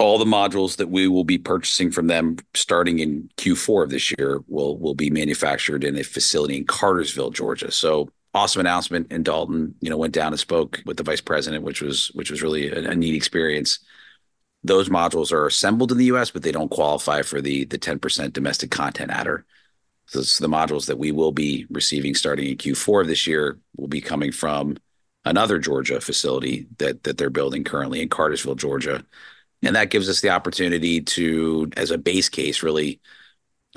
All 0.00 0.18
the 0.18 0.24
modules 0.24 0.76
that 0.78 0.90
we 0.90 1.06
will 1.06 1.24
be 1.24 1.38
purchasing 1.38 1.90
from 1.92 2.08
them 2.08 2.38
starting 2.54 2.98
in 2.98 3.30
Q4 3.36 3.84
of 3.84 3.90
this 3.90 4.12
year 4.18 4.40
will 4.48 4.78
will 4.78 4.94
be 4.94 5.10
manufactured 5.10 5.84
in 5.84 5.96
a 5.96 6.02
facility 6.02 6.56
in 6.56 6.66
Cartersville, 6.66 7.30
Georgia. 7.30 7.70
So 7.70 8.08
awesome 8.34 8.60
announcement. 8.60 9.06
And 9.10 9.24
Dalton, 9.24 9.74
you 9.80 9.88
know, 9.88 9.96
went 9.96 10.14
down 10.14 10.32
and 10.32 10.40
spoke 10.40 10.82
with 10.84 10.96
the 10.96 11.04
vice 11.04 11.20
president, 11.20 11.64
which 11.64 11.80
was 11.80 12.08
which 12.14 12.30
was 12.30 12.42
really 12.42 12.70
a, 12.70 12.90
a 12.90 12.94
neat 12.94 13.14
experience. 13.14 13.78
Those 14.64 14.88
modules 14.88 15.30
are 15.30 15.46
assembled 15.46 15.92
in 15.92 15.98
the 15.98 16.06
U.S., 16.06 16.30
but 16.30 16.42
they 16.42 16.52
don't 16.52 16.70
qualify 16.70 17.22
for 17.22 17.40
the 17.40 17.64
the 17.64 17.78
10% 17.78 18.32
domestic 18.32 18.70
content 18.70 19.10
adder. 19.10 19.44
So 20.06 20.20
the 20.20 20.48
modules 20.48 20.86
that 20.86 20.98
we 20.98 21.12
will 21.12 21.32
be 21.32 21.66
receiving 21.70 22.14
starting 22.14 22.48
in 22.48 22.56
Q4 22.56 23.02
of 23.02 23.08
this 23.08 23.26
year 23.26 23.58
will 23.76 23.88
be 23.88 24.00
coming 24.00 24.32
from 24.32 24.76
another 25.24 25.58
Georgia 25.58 26.00
facility 26.00 26.66
that 26.78 27.04
that 27.04 27.16
they're 27.18 27.30
building 27.30 27.64
currently 27.64 28.02
in 28.02 28.08
Cartersville, 28.08 28.54
Georgia. 28.54 29.04
And 29.62 29.74
that 29.76 29.90
gives 29.90 30.08
us 30.08 30.20
the 30.20 30.28
opportunity 30.28 31.00
to, 31.00 31.70
as 31.76 31.90
a 31.90 31.98
base 31.98 32.28
case, 32.28 32.62
really 32.62 33.00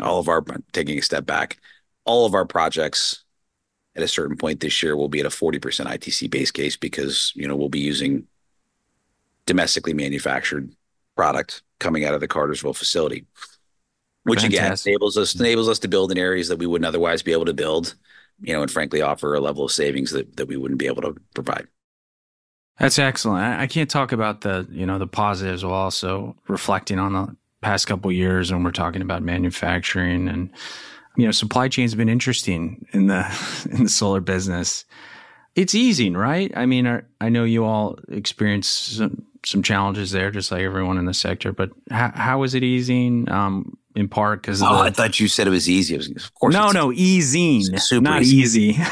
all 0.01 0.19
of 0.19 0.27
our 0.27 0.43
taking 0.73 0.99
a 0.99 1.01
step 1.01 1.25
back, 1.25 1.57
all 2.05 2.25
of 2.25 2.33
our 2.33 2.45
projects 2.45 3.23
at 3.95 4.03
a 4.03 4.07
certain 4.07 4.37
point 4.37 4.59
this 4.59 4.83
year 4.83 4.95
will 4.95 5.09
be 5.09 5.19
at 5.19 5.25
a 5.25 5.29
40% 5.29 5.59
ITC 5.59 6.29
base 6.29 6.51
case 6.51 6.77
because, 6.77 7.31
you 7.35 7.47
know, 7.47 7.55
we'll 7.55 7.69
be 7.69 7.79
using 7.79 8.27
domestically 9.45 9.93
manufactured 9.93 10.71
product 11.15 11.63
coming 11.79 12.05
out 12.05 12.13
of 12.13 12.19
the 12.19 12.27
Cartersville 12.27 12.73
facility 12.73 13.25
which 14.27 14.41
Fantastic. 14.41 14.91
again 14.91 14.93
enables 14.93 15.17
us 15.17 15.35
enables 15.39 15.69
us 15.69 15.79
to 15.79 15.87
build 15.87 16.11
in 16.11 16.17
areas 16.17 16.49
that 16.49 16.59
we 16.59 16.65
wouldn't 16.65 16.85
otherwise 16.85 17.21
be 17.21 17.31
able 17.31 17.45
to 17.45 17.53
build, 17.53 17.95
you 18.41 18.53
know, 18.53 18.61
and 18.61 18.69
frankly 18.69 19.01
offer 19.01 19.33
a 19.33 19.39
level 19.39 19.63
of 19.63 19.71
savings 19.71 20.11
that 20.11 20.35
that 20.35 20.47
we 20.47 20.57
wouldn't 20.57 20.79
be 20.79 20.87
able 20.87 21.01
to 21.01 21.15
provide. 21.33 21.67
That's 22.77 22.99
excellent. 22.99 23.59
I 23.59 23.67
can't 23.67 23.89
talk 23.89 24.11
about 24.11 24.41
the 24.41 24.67
you 24.69 24.85
know 24.85 24.99
the 24.99 25.07
positives 25.07 25.63
while 25.63 25.73
also 25.73 26.35
reflecting 26.47 26.99
on 26.99 27.13
the 27.13 27.35
past 27.61 27.87
couple 27.87 28.11
years 28.11 28.51
when 28.51 28.63
we're 28.63 28.71
talking 28.71 29.01
about 29.01 29.23
manufacturing 29.23 30.27
and 30.27 30.51
you 31.15 31.25
know 31.25 31.31
supply 31.31 31.69
chain's 31.69 31.95
been 31.95 32.09
interesting 32.09 32.85
in 32.91 33.07
the 33.07 33.25
in 33.71 33.83
the 33.83 33.89
solar 33.89 34.19
business. 34.19 34.83
It's 35.55 35.73
easing, 35.73 36.15
right? 36.15 36.51
I 36.55 36.67
mean, 36.67 37.01
I 37.19 37.29
know 37.29 37.43
you 37.43 37.65
all 37.65 37.97
experience 38.09 38.67
some, 38.67 39.25
some 39.43 39.63
challenges 39.63 40.11
there, 40.11 40.29
just 40.29 40.51
like 40.51 40.61
everyone 40.61 40.99
in 40.99 41.05
the 41.05 41.15
sector. 41.15 41.51
But 41.51 41.71
how, 41.89 42.11
how 42.13 42.43
is 42.43 42.53
it 42.53 42.63
easing? 42.63 43.27
Um, 43.31 43.75
in 43.97 44.07
part 44.07 44.41
because 44.41 44.61
oh, 44.61 44.65
the, 44.65 44.73
I 44.73 44.89
thought 44.91 45.19
you 45.19 45.27
said 45.27 45.47
it 45.47 45.49
was 45.49 45.67
easy. 45.67 45.95
It 45.95 45.97
was, 45.97 46.09
of 46.09 46.33
course, 46.35 46.53
no, 46.53 46.71
no, 46.71 46.93
easing, 46.93 47.63
super 47.79 48.01
not 48.01 48.21
easy. 48.21 48.67
easy. 48.67 48.83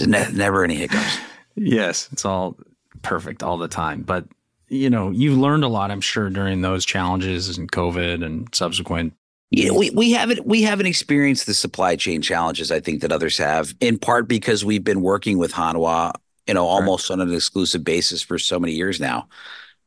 ne- 0.06 0.32
never 0.32 0.64
any 0.64 0.74
hiccups. 0.76 1.18
Yes, 1.54 2.08
it's 2.12 2.24
all 2.24 2.56
perfect 3.02 3.42
all 3.42 3.58
the 3.58 3.68
time. 3.68 4.02
But 4.02 4.24
you 4.68 4.88
know, 4.88 5.10
you've 5.10 5.36
learned 5.36 5.64
a 5.64 5.68
lot, 5.68 5.90
I'm 5.90 6.00
sure, 6.00 6.30
during 6.30 6.62
those 6.62 6.86
challenges 6.86 7.56
and 7.58 7.70
COVID 7.70 8.24
and 8.24 8.52
subsequent. 8.54 9.12
Yeah, 9.50 9.72
we, 9.72 9.90
we 9.90 10.12
haven't 10.12 10.46
we 10.46 10.62
haven't 10.62 10.86
experienced 10.86 11.44
the 11.44 11.54
supply 11.54 11.94
chain 11.94 12.22
challenges 12.22 12.72
I 12.72 12.80
think 12.80 13.02
that 13.02 13.12
others 13.12 13.36
have, 13.36 13.74
in 13.80 13.98
part 13.98 14.26
because 14.26 14.64
we've 14.64 14.82
been 14.82 15.02
working 15.02 15.36
with 15.36 15.52
Hanwha, 15.52 16.12
you 16.46 16.54
know, 16.54 16.66
almost 16.66 17.10
right. 17.10 17.20
on 17.20 17.28
an 17.28 17.34
exclusive 17.34 17.84
basis 17.84 18.22
for 18.22 18.38
so 18.38 18.58
many 18.58 18.72
years 18.72 18.98
now. 18.98 19.28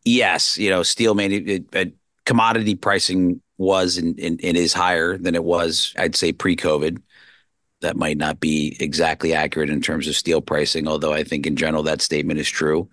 Yes, 0.05 0.55
you 0.57 0.69
know, 0.69 0.84
steel 0.84 1.15
manu- 1.15 1.65
commodity 2.27 2.75
pricing 2.75 3.41
was 3.57 3.98
and, 3.98 4.19
and, 4.19 4.39
and 4.43 4.57
is 4.57 4.74
higher 4.74 5.17
than 5.17 5.34
it 5.34 5.46
was, 5.46 5.93
I'd 5.98 6.15
say, 6.15 6.31
pre 6.31 6.55
COVID. 6.55 7.01
That 7.81 7.96
might 7.96 8.17
not 8.17 8.39
be 8.39 8.75
exactly 8.79 9.34
accurate 9.34 9.69
in 9.69 9.81
terms 9.81 10.07
of 10.07 10.15
steel 10.15 10.41
pricing, 10.41 10.88
although 10.88 11.13
I 11.13 11.24
think 11.24 11.48
in 11.48 11.55
general 11.55 11.84
that 11.84 12.01
statement 12.01 12.39
is 12.39 12.50
true. 12.50 12.89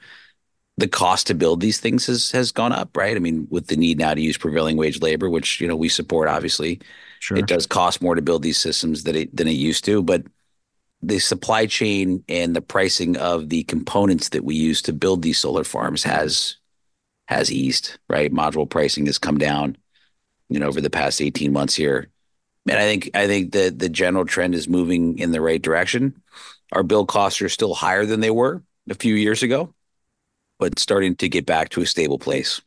The 0.76 0.88
cost 0.88 1.26
to 1.28 1.34
build 1.34 1.60
these 1.60 1.80
things 1.80 2.06
has 2.06 2.30
has 2.32 2.52
gone 2.52 2.72
up, 2.72 2.96
right? 2.96 3.16
I 3.16 3.20
mean, 3.20 3.46
with 3.50 3.66
the 3.66 3.76
need 3.76 3.98
now 3.98 4.14
to 4.14 4.20
use 4.20 4.36
prevailing 4.36 4.76
wage 4.76 5.00
labor, 5.00 5.30
which 5.30 5.60
you 5.60 5.68
know 5.68 5.76
we 5.76 5.88
support, 5.88 6.28
obviously, 6.28 6.80
sure. 7.20 7.38
it 7.38 7.46
does 7.46 7.66
cost 7.66 8.02
more 8.02 8.14
to 8.14 8.22
build 8.22 8.42
these 8.42 8.58
systems 8.58 9.04
than 9.04 9.16
it 9.16 9.34
than 9.34 9.48
it 9.48 9.52
used 9.52 9.84
to. 9.86 10.02
But 10.02 10.24
the 11.00 11.18
supply 11.18 11.66
chain 11.66 12.22
and 12.28 12.54
the 12.54 12.62
pricing 12.62 13.16
of 13.16 13.48
the 13.48 13.64
components 13.64 14.30
that 14.30 14.44
we 14.44 14.54
use 14.54 14.82
to 14.82 14.92
build 14.92 15.22
these 15.22 15.38
solar 15.38 15.64
farms 15.64 16.02
has 16.02 16.56
has 17.26 17.50
eased, 17.50 17.99
right? 18.09 18.33
Module 18.33 18.69
pricing 18.69 19.07
has 19.07 19.19
come 19.19 19.38
down 19.38 19.76
you 20.49 20.59
know 20.59 20.66
over 20.66 20.81
the 20.81 20.90
past 20.90 21.21
18 21.21 21.52
months 21.52 21.75
here 21.75 22.09
and 22.69 22.78
i 22.78 22.83
think 22.83 23.11
i 23.14 23.26
think 23.26 23.52
that 23.52 23.78
the 23.78 23.88
general 23.88 24.25
trend 24.25 24.54
is 24.54 24.69
moving 24.69 25.19
in 25.19 25.33
the 25.33 25.40
right 25.40 25.62
direction 25.62 26.23
our 26.73 26.83
bill 26.83 27.07
costs 27.07 27.40
are 27.43 27.49
still 27.49 27.75
higher 27.75 28.04
than 28.04 28.21
they 28.21 28.31
were 28.31 28.62
a 28.88 28.95
few 28.95 29.14
years 29.14 29.43
ago 29.43 29.75
but 30.59 30.78
starting 30.78 31.16
to 31.16 31.28
get 31.28 31.47
back 31.47 31.69
to 31.71 31.81
a 31.81 31.87
stable 31.87 32.19
place 32.19 32.61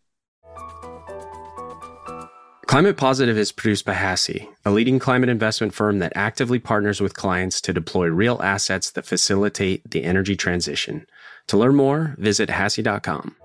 Climate 2.68 2.98
Positive 2.98 3.38
is 3.38 3.54
produced 3.54 3.86
by 3.86 3.94
HASI, 3.94 4.46
a 4.66 4.72
leading 4.72 5.00
climate 5.00 5.30
investment 5.30 5.74
firm 5.74 6.00
that 6.00 6.12
actively 6.18 6.60
partners 6.60 7.00
with 7.00 7.16
clients 7.16 7.62
to 7.62 7.72
deploy 7.72 8.08
real 8.08 8.42
assets 8.44 8.92
that 8.92 9.06
facilitate 9.06 9.90
the 9.90 10.04
energy 10.04 10.36
transition. 10.36 11.08
To 11.48 11.56
learn 11.56 11.76
more, 11.76 12.14
visit 12.18 12.50
HASI.com. 12.50 13.38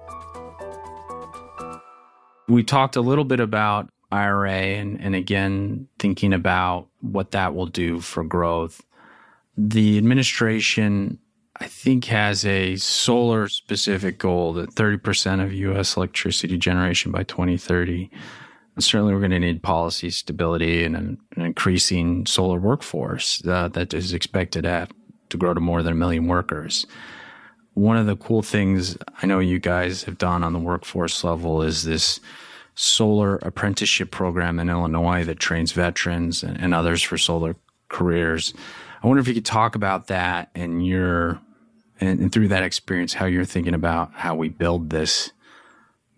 We 2.48 2.62
talked 2.62 2.96
a 2.96 3.00
little 3.00 3.24
bit 3.24 3.40
about 3.40 3.88
IRA 4.10 4.52
and, 4.52 5.00
and 5.00 5.14
again, 5.14 5.88
thinking 5.98 6.32
about 6.32 6.88
what 7.00 7.30
that 7.30 7.54
will 7.54 7.66
do 7.66 8.00
for 8.00 8.24
growth. 8.24 8.84
The 9.56 9.96
administration, 9.98 11.18
I 11.56 11.66
think, 11.66 12.06
has 12.06 12.44
a 12.44 12.76
solar 12.76 13.48
specific 13.48 14.18
goal 14.18 14.52
that 14.54 14.74
30% 14.74 15.42
of 15.42 15.52
US 15.52 15.96
electricity 15.96 16.58
generation 16.58 17.12
by 17.12 17.22
2030 17.22 18.10
certainly 18.78 19.12
we're 19.12 19.20
going 19.20 19.32
to 19.32 19.38
need 19.38 19.62
policy 19.62 20.10
stability 20.10 20.84
and 20.84 20.96
an, 20.96 21.18
an 21.36 21.42
increasing 21.42 22.24
solar 22.26 22.58
workforce 22.58 23.44
uh, 23.46 23.68
that 23.68 23.92
is 23.92 24.12
expected 24.12 24.62
to, 24.62 24.88
to 25.28 25.36
grow 25.36 25.52
to 25.52 25.60
more 25.60 25.82
than 25.82 25.92
a 25.92 25.96
million 25.96 26.26
workers. 26.26 26.86
One 27.74 27.96
of 27.96 28.06
the 28.06 28.16
cool 28.16 28.42
things 28.42 28.96
I 29.22 29.26
know 29.26 29.38
you 29.38 29.58
guys 29.58 30.04
have 30.04 30.18
done 30.18 30.44
on 30.44 30.52
the 30.52 30.58
workforce 30.58 31.24
level 31.24 31.62
is 31.62 31.84
this 31.84 32.20
solar 32.74 33.36
apprenticeship 33.36 34.10
program 34.10 34.58
in 34.58 34.68
Illinois 34.68 35.24
that 35.24 35.38
trains 35.38 35.72
veterans 35.72 36.42
and, 36.42 36.58
and 36.58 36.74
others 36.74 37.02
for 37.02 37.18
solar 37.18 37.56
careers. 37.88 38.54
I 39.02 39.06
wonder 39.06 39.20
if 39.20 39.28
you 39.28 39.34
could 39.34 39.44
talk 39.44 39.74
about 39.74 40.06
that 40.08 40.50
and 40.54 40.86
your 40.86 41.40
and, 42.00 42.20
and 42.20 42.32
through 42.32 42.48
that 42.48 42.64
experience, 42.64 43.14
how 43.14 43.26
you're 43.26 43.44
thinking 43.44 43.74
about 43.74 44.12
how 44.14 44.34
we 44.34 44.48
build 44.48 44.90
this 44.90 45.32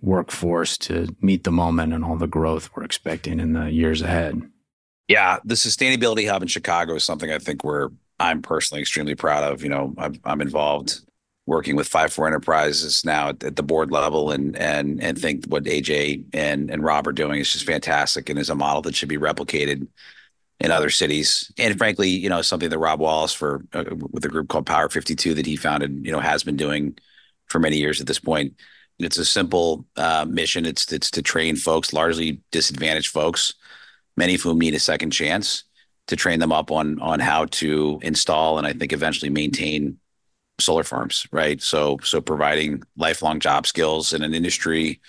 workforce 0.00 0.78
to 0.78 1.14
meet 1.20 1.44
the 1.44 1.52
moment 1.52 1.92
and 1.92 2.04
all 2.04 2.16
the 2.16 2.26
growth 2.26 2.70
we're 2.75 2.84
expecting 2.84 3.38
in 3.38 3.52
the 3.52 3.70
years 3.70 4.00
ahead. 4.00 4.40
Yeah, 5.08 5.38
the 5.44 5.54
sustainability 5.54 6.28
hub 6.28 6.42
in 6.42 6.49
Chicago 6.49 6.94
is 6.94 7.04
something 7.04 7.30
I 7.30 7.38
think 7.38 7.64
we're 7.64 7.90
I'm 8.18 8.42
personally 8.42 8.80
extremely 8.80 9.14
proud 9.14 9.44
of. 9.44 9.62
You 9.62 9.68
know, 9.70 9.94
I'm, 9.99 10.14
I'm 10.25 10.40
involved 10.40 11.00
working 11.47 11.77
with 11.77 11.89
Five 11.89 12.13
Four 12.13 12.27
Enterprises 12.27 13.05
now 13.05 13.29
at, 13.29 13.45
at, 13.45 13.57
the 13.57 13.63
board 13.63 13.91
level, 13.91 14.31
and 14.31 14.57
and 14.57 15.03
and 15.03 15.19
think 15.19 15.47
what 15.47 15.65
AJ 15.65 16.25
and 16.33 16.71
and 16.71 16.83
Rob 16.83 17.07
are 17.07 17.13
doing 17.13 17.41
is 17.41 17.53
just 17.53 17.67
fantastic, 17.67 18.29
and 18.29 18.39
is 18.39 18.51
a 18.51 18.55
model 18.55 18.83
that 18.83 18.95
should 18.95 19.09
be 19.09 19.19
replicated 19.19 19.87
in 20.61 20.71
other 20.71 20.91
cities. 20.91 21.53
And 21.59 21.77
frankly, 21.77 22.09
you 22.09 22.29
know, 22.29 22.43
something 22.43 22.71
that 22.71 22.79
Rob 22.79 23.01
Wallace 23.01 23.35
for 23.35 23.65
uh, 23.73 23.85
with 24.11 24.25
a 24.25 24.29
group 24.29 24.49
called 24.49 24.67
Power 24.67 24.89
52 24.89 25.35
that 25.35 25.47
he 25.47 25.57
founded, 25.57 26.05
you 26.05 26.13
know, 26.13 26.21
has 26.21 26.45
been 26.45 26.57
doing 26.57 26.97
for 27.47 27.59
many 27.59 27.77
years 27.77 28.01
at 28.01 28.07
this 28.07 28.21
point. 28.21 28.55
It's 28.99 29.19
a 29.19 29.25
simple 29.25 29.85
uh, 29.97 30.25
mission. 30.29 30.65
It's 30.67 30.93
it's 30.93 31.11
to 31.13 31.23
train 31.23 31.57
folks, 31.57 31.93
largely 31.93 32.41
disadvantaged 32.53 33.11
folks, 33.11 33.55
many 34.17 34.37
of 34.37 34.43
whom 34.43 34.59
need 34.61 34.75
a 34.75 34.79
second 34.79 35.11
chance, 35.11 35.65
to 36.07 36.17
train 36.17 36.39
them 36.39 36.53
up 36.53 36.71
on 36.71 37.01
on 37.01 37.21
how 37.21 37.47
to 37.47 37.99
install 38.03 38.57
and 38.59 38.67
I 38.67 38.73
think 38.73 38.93
eventually 38.93 39.31
maintain 39.31 39.99
solar 40.61 40.84
farms. 40.84 41.26
Right. 41.32 41.62
So 41.62 41.99
so 42.02 42.20
providing 42.20 42.82
lifelong 42.96 43.40
job 43.40 43.66
skills 43.66 44.12
in 44.12 44.23
an 44.23 44.34
industry 44.34 45.00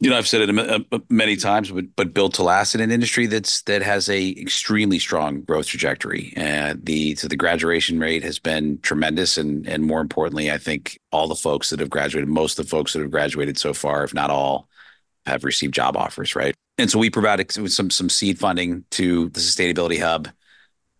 you 0.00 0.08
know, 0.08 0.16
I've 0.16 0.26
said 0.26 0.48
it 0.48 1.10
many 1.10 1.36
times, 1.36 1.70
but 1.70 1.84
but 1.94 2.14
built 2.14 2.34
to 2.34 2.42
last 2.42 2.74
in 2.74 2.80
an 2.80 2.90
industry 2.90 3.26
that's 3.26 3.60
that 3.62 3.82
has 3.82 4.08
a 4.08 4.30
extremely 4.30 4.98
strong 4.98 5.42
growth 5.42 5.66
trajectory, 5.66 6.32
and 6.36 6.84
the 6.86 7.14
so 7.16 7.28
the 7.28 7.36
graduation 7.36 8.00
rate 8.00 8.22
has 8.24 8.38
been 8.38 8.80
tremendous, 8.80 9.36
and 9.36 9.68
and 9.68 9.84
more 9.84 10.00
importantly, 10.00 10.50
I 10.50 10.56
think 10.56 10.98
all 11.12 11.28
the 11.28 11.34
folks 11.34 11.68
that 11.68 11.80
have 11.80 11.90
graduated, 11.90 12.30
most 12.30 12.58
of 12.58 12.64
the 12.64 12.70
folks 12.70 12.94
that 12.94 13.00
have 13.00 13.10
graduated 13.10 13.58
so 13.58 13.74
far, 13.74 14.02
if 14.02 14.14
not 14.14 14.30
all, 14.30 14.70
have 15.26 15.44
received 15.44 15.74
job 15.74 15.98
offers, 15.98 16.34
right? 16.34 16.54
And 16.78 16.90
so 16.90 16.98
we 16.98 17.10
provided 17.10 17.52
some 17.52 17.90
some 17.90 18.08
seed 18.08 18.38
funding 18.38 18.86
to 18.92 19.28
the 19.28 19.40
Sustainability 19.40 20.00
Hub 20.00 20.28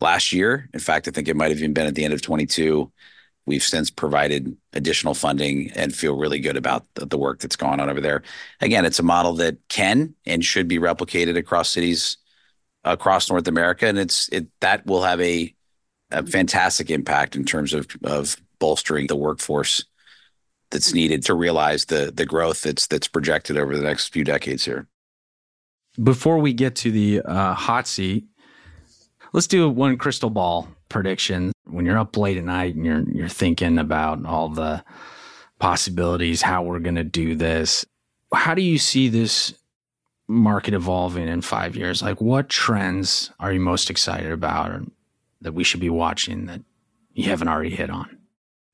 last 0.03 0.31
year. 0.31 0.69
In 0.75 0.81
fact, 0.81 1.09
I 1.09 1.11
think 1.11 1.27
it 1.27 1.37
might 1.37 1.51
have 1.51 1.59
even 1.59 1.73
been 1.73 1.87
at 1.87 1.95
the 1.95 2.05
end 2.05 2.13
of 2.13 2.21
22 2.21 2.93
We've 3.47 3.63
since 3.63 3.91
provided 3.91 4.57
additional 4.73 5.15
funding 5.15 5.73
and 5.73 5.95
feel 5.95 6.17
really 6.17 6.39
good 6.39 6.57
about 6.57 6.87
the, 6.95 7.19
work 7.19 7.41
that's 7.41 7.57
going 7.57 7.81
on 7.81 7.91
over 7.91 8.01
there. 8.01 8.23
Again, 8.61 8.85
it's 8.85 8.99
a 8.99 9.03
model 9.03 9.35
that 9.35 9.57
can 9.69 10.15
and 10.27 10.45
should 10.45 10.69
be 10.69 10.79
replicated 10.79 11.37
across 11.37 11.71
cities 11.71 12.17
across 12.85 13.29
North 13.29 13.49
America, 13.49 13.87
and 13.87 13.99
it's 13.99 14.29
it 14.29 14.47
that 14.61 14.87
will 14.87 15.03
have 15.03 15.21
a 15.21 15.55
fantastic 16.27 16.91
impact 16.91 17.37
in 17.37 17.45
terms 17.45 17.73
of 17.73 17.87
of 18.05 18.37
bolstering 18.59 19.07
the 19.07 19.17
workforce 19.17 19.85
that's 20.71 20.95
needed 20.95 21.25
to 21.25 21.35
realize 21.35 21.87
the 21.87 22.13
the 22.15 22.27
growth 22.27 22.63
that's 22.63 22.87
that's 22.87 23.09
projected 23.09 23.57
over 23.57 23.77
the 23.77 23.83
next 23.83 24.13
few 24.13 24.25
decades 24.25 24.65
here. 24.65 24.87
Before 26.03 26.39
we 26.39 26.53
get 26.53 26.77
to 26.77 26.91
the 26.91 27.21
uh, 27.23 27.55
hot 27.55 27.87
seat, 27.87 28.27
let's 29.33 29.47
do 29.47 29.69
one 29.69 29.97
crystal 29.99 30.31
ball 30.31 30.69
prediction 30.89 31.53
when 31.71 31.87
you're 31.87 31.99
up 31.99 32.17
late 32.17 32.37
at 32.37 32.45
night 32.45 32.75
and 32.75 32.85
you're 32.85 33.03
you're 33.11 33.29
thinking 33.29 33.79
about 33.79 34.25
all 34.25 34.49
the 34.49 34.85
possibilities, 35.59 36.43
how 36.43 36.63
we're 36.63 36.81
going 36.81 36.97
to 36.97 37.05
do 37.05 37.35
this. 37.35 37.85
How 38.33 38.55
do 38.55 38.63
you 38.63 38.79
see 38.79 39.09
this 39.09 39.55
market 40.27 40.75
evolving 40.75 41.29
in 41.29 41.43
five 41.43 41.77
years? 41.77 42.03
Like, 42.03 42.21
what 42.21 42.49
trends 42.49 43.31
are 43.39 43.53
you 43.53 43.61
most 43.61 43.91
excited 43.91 44.33
about 44.33 44.71
or 44.71 44.85
that 45.43 45.53
we 45.53 45.65
should 45.65 45.81
be 45.81 45.91
watching 45.91 46.47
that 46.47 46.63
you 47.13 47.25
haven't 47.25 47.49
already 47.49 47.75
hit 47.75 47.91
on? 47.91 48.19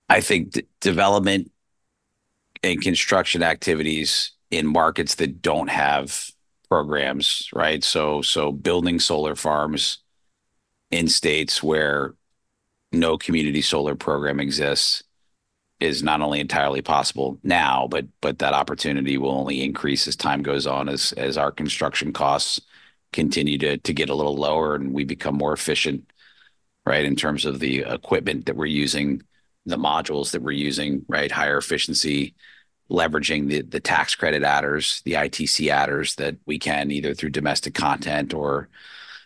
I 0.08 0.20
think 0.20 0.52
d- 0.52 0.66
development 0.80 1.50
and 2.62 2.80
construction 2.80 3.42
activities 3.42 4.32
in 4.50 4.66
markets 4.66 5.16
that 5.16 5.42
don't 5.42 5.68
have 5.68 6.30
programs, 6.68 7.48
right? 7.54 7.82
So, 7.82 8.22
so 8.22 8.52
building 8.52 9.00
solar 9.00 9.34
farms 9.34 9.98
in 10.90 11.08
states 11.08 11.62
where 11.62 12.14
no 12.96 13.18
community 13.18 13.62
solar 13.62 13.94
program 13.94 14.40
exists 14.40 15.02
is 15.80 16.02
not 16.02 16.22
only 16.22 16.40
entirely 16.40 16.82
possible 16.82 17.38
now, 17.42 17.86
but 17.88 18.06
but 18.20 18.38
that 18.38 18.54
opportunity 18.54 19.18
will 19.18 19.30
only 19.30 19.62
increase 19.62 20.08
as 20.08 20.16
time 20.16 20.42
goes 20.42 20.66
on, 20.66 20.88
as 20.88 21.12
as 21.12 21.36
our 21.36 21.52
construction 21.52 22.12
costs 22.12 22.60
continue 23.12 23.58
to 23.58 23.76
to 23.78 23.92
get 23.92 24.08
a 24.08 24.14
little 24.14 24.36
lower 24.36 24.74
and 24.74 24.92
we 24.94 25.04
become 25.04 25.36
more 25.36 25.52
efficient, 25.52 26.10
right, 26.86 27.04
in 27.04 27.16
terms 27.16 27.44
of 27.44 27.60
the 27.60 27.80
equipment 27.80 28.46
that 28.46 28.56
we're 28.56 28.66
using, 28.66 29.22
the 29.66 29.76
modules 29.76 30.32
that 30.32 30.42
we're 30.42 30.52
using, 30.52 31.04
right, 31.08 31.30
higher 31.30 31.58
efficiency, 31.58 32.34
leveraging 32.90 33.48
the 33.48 33.62
the 33.62 33.80
tax 33.80 34.14
credit 34.14 34.42
adders, 34.42 35.02
the 35.04 35.12
ITC 35.14 35.68
adders 35.70 36.14
that 36.16 36.36
we 36.46 36.58
can 36.58 36.90
either 36.90 37.14
through 37.14 37.30
domestic 37.30 37.74
content 37.74 38.32
or 38.32 38.68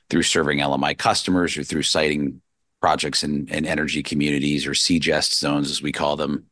through 0.08 0.24
serving 0.24 0.58
LMI 0.58 0.98
customers 0.98 1.56
or 1.56 1.62
through 1.62 1.84
siting 1.84 2.42
projects 2.80 3.22
and, 3.22 3.48
in 3.50 3.66
energy 3.66 4.02
communities 4.02 4.66
or 4.66 4.72
CEJST 4.72 5.34
zones, 5.34 5.70
as 5.70 5.82
we 5.82 5.92
call 5.92 6.16
them, 6.16 6.46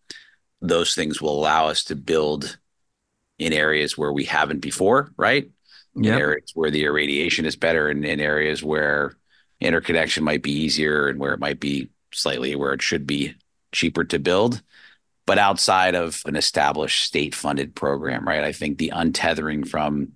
those 0.60 0.94
things 0.94 1.22
will 1.22 1.38
allow 1.38 1.68
us 1.68 1.84
to 1.84 1.96
build 1.96 2.58
in 3.38 3.52
areas 3.52 3.96
where 3.96 4.12
we 4.12 4.24
haven't 4.24 4.60
before, 4.60 5.12
right? 5.16 5.50
Yep. 5.94 6.14
In 6.14 6.20
areas 6.20 6.52
where 6.54 6.70
the 6.70 6.84
irradiation 6.84 7.46
is 7.46 7.56
better 7.56 7.88
and 7.88 8.04
in 8.04 8.20
areas 8.20 8.62
where 8.62 9.16
interconnection 9.60 10.24
might 10.24 10.42
be 10.42 10.52
easier 10.52 11.08
and 11.08 11.18
where 11.18 11.34
it 11.34 11.40
might 11.40 11.60
be 11.60 11.88
slightly 12.12 12.54
where 12.54 12.72
it 12.72 12.82
should 12.82 13.06
be 13.06 13.34
cheaper 13.72 14.04
to 14.04 14.18
build. 14.18 14.62
But 15.26 15.38
outside 15.38 15.94
of 15.94 16.22
an 16.26 16.36
established 16.36 17.04
state 17.04 17.34
funded 17.34 17.74
program, 17.74 18.26
right? 18.26 18.44
I 18.44 18.52
think 18.52 18.78
the 18.78 18.92
untethering 18.94 19.68
from 19.68 20.12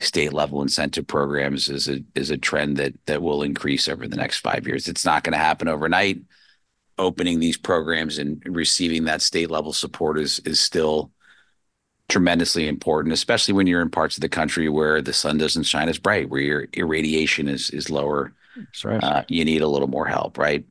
state 0.00 0.32
level 0.32 0.60
incentive 0.62 1.06
programs 1.06 1.68
is 1.68 1.88
a 1.88 2.00
is 2.14 2.30
a 2.30 2.36
trend 2.36 2.76
that 2.76 2.94
that 3.06 3.22
will 3.22 3.42
increase 3.42 3.88
over 3.88 4.06
the 4.06 4.16
next 4.16 4.38
five 4.38 4.66
years. 4.66 4.88
It's 4.88 5.04
not 5.04 5.24
going 5.24 5.32
to 5.32 5.38
happen 5.38 5.68
overnight. 5.68 6.20
Opening 6.98 7.40
these 7.40 7.56
programs 7.58 8.18
and 8.18 8.42
receiving 8.46 9.04
that 9.04 9.22
state 9.22 9.50
level 9.50 9.72
support 9.72 10.18
is 10.18 10.38
is 10.40 10.60
still 10.60 11.12
tremendously 12.08 12.68
important, 12.68 13.12
especially 13.12 13.52
when 13.54 13.66
you're 13.66 13.82
in 13.82 13.90
parts 13.90 14.16
of 14.16 14.20
the 14.20 14.28
country 14.28 14.68
where 14.68 15.02
the 15.02 15.12
sun 15.12 15.38
doesn't 15.38 15.64
shine 15.64 15.88
as 15.88 15.98
bright, 15.98 16.30
where 16.30 16.40
your 16.40 16.66
irradiation 16.72 17.48
is 17.48 17.70
is 17.70 17.90
lower. 17.90 18.32
That's 18.56 18.84
right. 18.84 19.02
Uh, 19.02 19.22
you 19.28 19.44
need 19.44 19.62
a 19.62 19.68
little 19.68 19.88
more 19.88 20.06
help, 20.06 20.38
right? 20.38 20.64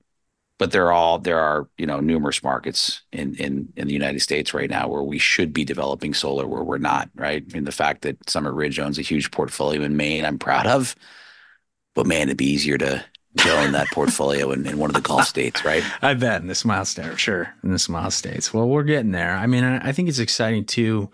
But 0.57 0.71
there 0.71 0.85
are 0.87 0.93
all 0.93 1.19
there 1.19 1.39
are 1.39 1.67
you 1.77 1.85
know 1.85 1.99
numerous 1.99 2.43
markets 2.43 3.01
in 3.11 3.35
in 3.35 3.73
in 3.75 3.87
the 3.87 3.93
United 3.93 4.21
States 4.21 4.53
right 4.53 4.69
now 4.69 4.87
where 4.87 5.03
we 5.03 5.17
should 5.17 5.53
be 5.53 5.65
developing 5.65 6.13
solar 6.13 6.47
where 6.47 6.63
we're 6.63 6.77
not 6.77 7.09
right. 7.15 7.43
I 7.49 7.53
mean 7.53 7.65
the 7.65 7.71
fact 7.71 8.01
that 8.03 8.29
Summit 8.29 8.53
Ridge 8.53 8.79
owns 8.79 8.97
a 8.99 9.03
huge 9.03 9.31
portfolio 9.31 9.81
in 9.81 9.97
Maine, 9.97 10.25
I'm 10.25 10.39
proud 10.39 10.67
of, 10.67 10.95
but 11.93 12.07
man, 12.07 12.23
it'd 12.23 12.37
be 12.37 12.49
easier 12.49 12.77
to 12.77 13.03
own 13.43 13.73
that 13.73 13.87
portfolio 13.91 14.51
in, 14.51 14.77
one 14.77 14.89
of 14.89 14.95
the 14.95 15.01
Gulf 15.01 15.25
states, 15.25 15.65
right? 15.65 15.83
I 16.01 16.13
bet 16.13 16.41
in 16.41 16.47
the 16.47 16.55
Smile 16.55 16.85
State, 16.85 17.19
sure, 17.19 17.53
in 17.63 17.71
the 17.71 17.79
Smile 17.79 18.11
States. 18.11 18.53
Well, 18.53 18.67
we're 18.67 18.83
getting 18.83 19.11
there. 19.11 19.35
I 19.35 19.45
mean, 19.47 19.63
I, 19.63 19.89
I 19.89 19.91
think 19.91 20.09
it's 20.09 20.19
exciting 20.19 20.65
too 20.65 21.11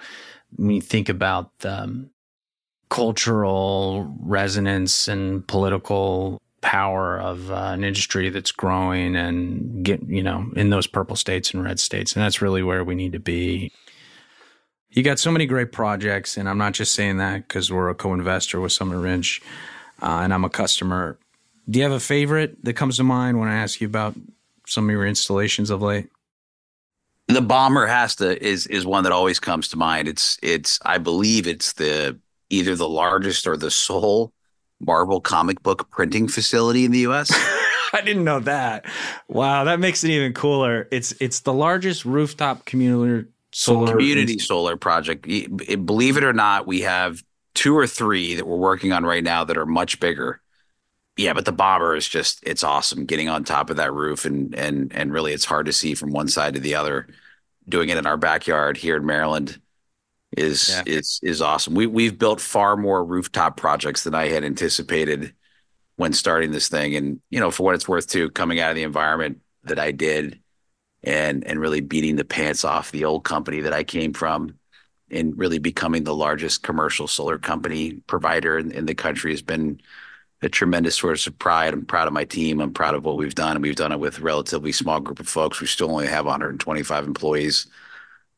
when 0.55 0.75
you 0.75 0.81
think 0.81 1.09
about 1.09 1.51
the 1.59 1.83
um, 1.83 2.09
cultural 2.89 4.13
resonance 4.19 5.07
and 5.07 5.47
political 5.47 6.41
power 6.61 7.19
of 7.19 7.51
uh, 7.51 7.71
an 7.73 7.83
industry 7.83 8.29
that's 8.29 8.51
growing 8.51 9.15
and 9.15 9.83
get 9.83 10.01
you 10.03 10.23
know 10.23 10.49
in 10.55 10.69
those 10.69 10.87
purple 10.87 11.15
states 11.15 11.53
and 11.53 11.63
red 11.63 11.79
states 11.79 12.13
and 12.15 12.23
that's 12.23 12.41
really 12.41 12.63
where 12.63 12.83
we 12.83 12.95
need 12.95 13.13
to 13.13 13.19
be 13.19 13.71
You 14.93 15.03
got 15.03 15.19
so 15.19 15.31
many 15.31 15.45
great 15.45 15.71
projects, 15.71 16.35
and 16.37 16.49
I'm 16.49 16.57
not 16.57 16.73
just 16.73 16.93
saying 16.93 17.17
that 17.17 17.47
because 17.47 17.71
we're 17.71 17.89
a 17.89 17.95
co-investor 17.95 18.59
with 18.59 18.73
Summit 18.73 18.97
Ridge, 18.97 19.41
uh, 20.01 20.19
and 20.23 20.33
I'm 20.33 20.43
a 20.43 20.49
customer. 20.49 21.17
Do 21.69 21.79
you 21.79 21.83
have 21.83 21.93
a 21.93 21.99
favorite 21.99 22.63
that 22.65 22.73
comes 22.73 22.97
to 22.97 23.03
mind 23.03 23.39
when 23.39 23.47
I 23.47 23.55
ask 23.55 23.79
you 23.79 23.87
about 23.87 24.15
some 24.67 24.85
of 24.85 24.91
your 24.91 25.05
installations 25.07 25.69
of 25.69 25.81
late? 25.81 26.09
The 27.27 27.41
bomber 27.41 27.87
has 27.87 28.15
to 28.17 28.43
is 28.45 28.67
is 28.67 28.85
one 28.85 29.03
that 29.03 29.13
always 29.13 29.39
comes 29.39 29.69
to 29.69 29.77
mind. 29.77 30.09
It's 30.09 30.37
it's 30.43 30.79
I 30.83 30.97
believe 30.97 31.47
it's 31.47 31.73
the 31.73 32.19
either 32.49 32.75
the 32.75 32.89
largest 32.89 33.47
or 33.47 33.55
the 33.55 33.71
sole 33.71 34.33
Marvel 34.85 35.21
comic 35.21 35.61
book 35.63 35.89
printing 35.91 36.27
facility 36.27 36.85
in 36.85 36.91
the 36.91 36.99
U.S. 36.99 37.31
I 37.93 38.01
didn't 38.01 38.23
know 38.23 38.39
that. 38.41 38.85
Wow, 39.27 39.65
that 39.65 39.79
makes 39.79 40.03
it 40.03 40.11
even 40.11 40.33
cooler. 40.33 40.87
It's 40.91 41.11
it's 41.19 41.41
the 41.41 41.53
largest 41.53 42.05
rooftop 42.05 42.65
community 42.65 43.29
solar 43.51 43.91
community 43.91 44.39
solar 44.39 44.77
project. 44.77 45.23
Believe 45.85 46.17
it 46.17 46.23
or 46.23 46.33
not, 46.33 46.67
we 46.67 46.81
have 46.81 47.23
two 47.53 47.77
or 47.77 47.85
three 47.85 48.35
that 48.35 48.47
we're 48.47 48.57
working 48.57 48.93
on 48.93 49.05
right 49.05 49.23
now 49.23 49.43
that 49.43 49.57
are 49.57 49.65
much 49.65 49.99
bigger. 49.99 50.41
Yeah, 51.17 51.33
but 51.33 51.45
the 51.45 51.51
bomber 51.51 51.95
is 51.95 52.07
just 52.07 52.41
it's 52.43 52.63
awesome 52.63 53.05
getting 53.05 53.27
on 53.29 53.43
top 53.43 53.69
of 53.69 53.77
that 53.77 53.93
roof 53.93 54.25
and 54.25 54.55
and 54.55 54.91
and 54.95 55.11
really 55.11 55.33
it's 55.33 55.45
hard 55.45 55.65
to 55.65 55.73
see 55.73 55.93
from 55.93 56.11
one 56.11 56.27
side 56.27 56.53
to 56.53 56.59
the 56.59 56.75
other. 56.75 57.07
Doing 57.69 57.89
it 57.89 57.97
in 57.97 58.07
our 58.07 58.17
backyard 58.17 58.77
here 58.77 58.97
in 58.97 59.05
Maryland 59.05 59.61
is 60.37 60.69
yeah. 60.69 60.83
is 60.85 61.19
is 61.23 61.41
awesome. 61.41 61.73
We 61.75 61.87
we've 61.87 62.17
built 62.17 62.39
far 62.39 62.77
more 62.77 63.03
rooftop 63.03 63.57
projects 63.57 64.03
than 64.03 64.15
I 64.15 64.27
had 64.27 64.43
anticipated 64.43 65.33
when 65.97 66.13
starting 66.13 66.51
this 66.51 66.69
thing. 66.69 66.95
And 66.95 67.21
you 67.29 67.39
know, 67.39 67.51
for 67.51 67.63
what 67.63 67.75
it's 67.75 67.87
worth, 67.87 68.07
too, 68.07 68.29
coming 68.31 68.59
out 68.59 68.71
of 68.71 68.75
the 68.75 68.83
environment 68.83 69.39
that 69.63 69.79
I 69.79 69.91
did, 69.91 70.39
and 71.03 71.45
and 71.45 71.59
really 71.59 71.81
beating 71.81 72.15
the 72.15 72.25
pants 72.25 72.63
off 72.63 72.91
the 72.91 73.05
old 73.05 73.23
company 73.23 73.61
that 73.61 73.73
I 73.73 73.83
came 73.83 74.13
from, 74.13 74.57
and 75.09 75.37
really 75.37 75.59
becoming 75.59 76.03
the 76.03 76.15
largest 76.15 76.63
commercial 76.63 77.07
solar 77.07 77.37
company 77.37 77.93
provider 78.07 78.57
in, 78.57 78.71
in 78.71 78.85
the 78.85 78.95
country 78.95 79.31
has 79.31 79.41
been 79.41 79.81
a 80.41 80.49
tremendous 80.49 80.95
source 80.95 81.27
of 81.27 81.37
pride. 81.37 81.73
I'm 81.73 81.85
proud 81.85 82.07
of 82.07 82.13
my 82.13 82.23
team. 82.25 82.61
I'm 82.61 82.73
proud 82.73 82.95
of 82.95 83.05
what 83.05 83.17
we've 83.17 83.35
done, 83.35 83.57
and 83.57 83.61
we've 83.61 83.75
done 83.75 83.91
it 83.91 83.99
with 83.99 84.17
a 84.17 84.21
relatively 84.21 84.71
small 84.71 84.99
group 84.99 85.19
of 85.19 85.27
folks. 85.27 85.61
We 85.61 85.67
still 85.67 85.91
only 85.91 86.07
have 86.07 86.25
125 86.25 87.05
employees 87.05 87.67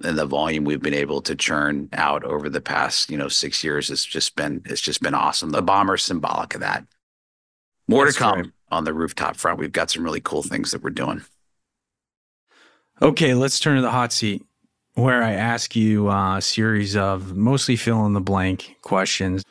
and 0.03 0.17
the 0.17 0.25
volume 0.25 0.63
we've 0.63 0.81
been 0.81 0.93
able 0.93 1.21
to 1.21 1.35
churn 1.35 1.89
out 1.93 2.23
over 2.23 2.49
the 2.49 2.61
past 2.61 3.09
you 3.09 3.17
know 3.17 3.27
six 3.27 3.63
years 3.63 3.87
has 3.89 4.03
just 4.03 4.35
been 4.35 4.61
it's 4.65 4.81
just 4.81 5.01
been 5.01 5.13
awesome. 5.13 5.51
The 5.51 5.61
bomber 5.61 5.95
is 5.95 6.03
symbolic 6.03 6.55
of 6.55 6.61
that. 6.61 6.85
More 7.87 8.05
That's 8.05 8.17
to 8.17 8.23
come 8.23 8.41
great. 8.41 8.51
on 8.71 8.83
the 8.83 8.93
rooftop 8.93 9.35
front. 9.35 9.59
We've 9.59 9.71
got 9.71 9.91
some 9.91 10.03
really 10.03 10.21
cool 10.21 10.43
things 10.43 10.71
that 10.71 10.81
we're 10.81 10.89
doing. 10.89 11.23
Okay, 13.01 13.33
let's 13.33 13.59
turn 13.59 13.75
to 13.75 13.81
the 13.81 13.91
hot 13.91 14.13
seat 14.13 14.45
where 14.95 15.23
I 15.23 15.33
ask 15.33 15.75
you 15.75 16.09
a 16.09 16.39
series 16.41 16.95
of 16.95 17.35
mostly 17.35 17.75
fill 17.75 18.05
in 18.05 18.13
the 18.13 18.21
blank 18.21 18.77
questions. 18.81 19.43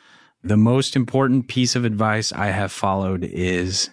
The 0.43 0.57
most 0.57 0.95
important 0.95 1.47
piece 1.47 1.75
of 1.75 1.85
advice 1.85 2.31
I 2.31 2.47
have 2.47 2.71
followed 2.71 3.23
is 3.23 3.89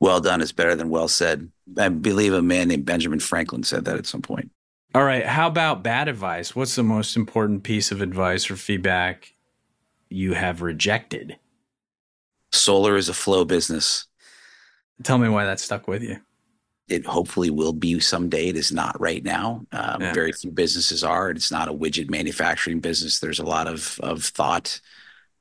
well 0.00 0.20
done 0.20 0.40
is 0.40 0.52
better 0.52 0.74
than 0.74 0.90
well 0.90 1.08
said. 1.08 1.50
I 1.76 1.88
believe 1.88 2.32
a 2.32 2.42
man 2.42 2.68
named 2.68 2.86
Benjamin 2.86 3.20
Franklin 3.20 3.62
said 3.62 3.84
that 3.84 3.96
at 3.96 4.06
some 4.06 4.22
point. 4.22 4.50
All 4.94 5.04
right. 5.04 5.24
How 5.24 5.48
about 5.48 5.82
bad 5.82 6.08
advice? 6.08 6.56
What's 6.56 6.74
the 6.74 6.82
most 6.82 7.16
important 7.16 7.62
piece 7.62 7.92
of 7.92 8.00
advice 8.00 8.50
or 8.50 8.56
feedback 8.56 9.34
you 10.08 10.32
have 10.32 10.62
rejected? 10.62 11.38
Solar 12.52 12.96
is 12.96 13.08
a 13.08 13.14
flow 13.14 13.44
business. 13.44 14.06
Tell 15.02 15.18
me 15.18 15.28
why 15.28 15.44
that 15.44 15.60
stuck 15.60 15.86
with 15.86 16.02
you. 16.02 16.18
It 16.88 17.04
hopefully 17.04 17.50
will 17.50 17.74
be 17.74 18.00
someday. 18.00 18.48
It 18.48 18.56
is 18.56 18.72
not 18.72 18.98
right 18.98 19.22
now. 19.22 19.66
Um, 19.72 20.00
yeah. 20.00 20.12
Very 20.14 20.32
few 20.32 20.50
businesses 20.50 21.04
are. 21.04 21.30
It's 21.30 21.50
not 21.52 21.68
a 21.68 21.74
widget 21.74 22.08
manufacturing 22.08 22.80
business. 22.80 23.20
There's 23.20 23.38
a 23.38 23.44
lot 23.44 23.68
of 23.68 24.00
of 24.02 24.24
thought 24.24 24.80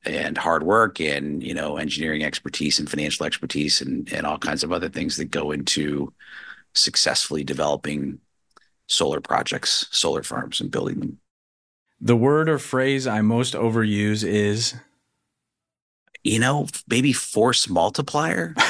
and 0.05 0.37
hard 0.37 0.63
work 0.63 0.99
and 0.99 1.41
you 1.41 1.53
know 1.53 1.77
engineering 1.77 2.23
expertise 2.23 2.79
and 2.79 2.89
financial 2.89 3.25
expertise 3.25 3.81
and 3.81 4.11
and 4.11 4.27
all 4.27 4.37
kinds 4.37 4.63
of 4.63 4.73
other 4.73 4.89
things 4.89 5.15
that 5.17 5.31
go 5.31 5.51
into 5.51 6.13
successfully 6.73 7.45
developing 7.45 8.19
solar 8.87 9.21
projects, 9.21 9.87
solar 9.91 10.23
farms, 10.23 10.59
and 10.59 10.71
building 10.71 10.99
them. 10.99 11.19
The 11.99 12.15
word 12.15 12.49
or 12.49 12.59
phrase 12.59 13.07
I 13.07 13.21
most 13.21 13.53
overuse 13.53 14.23
is, 14.23 14.75
you 16.23 16.39
know, 16.39 16.67
maybe 16.87 17.13
force 17.13 17.69
multiplier. 17.69 18.55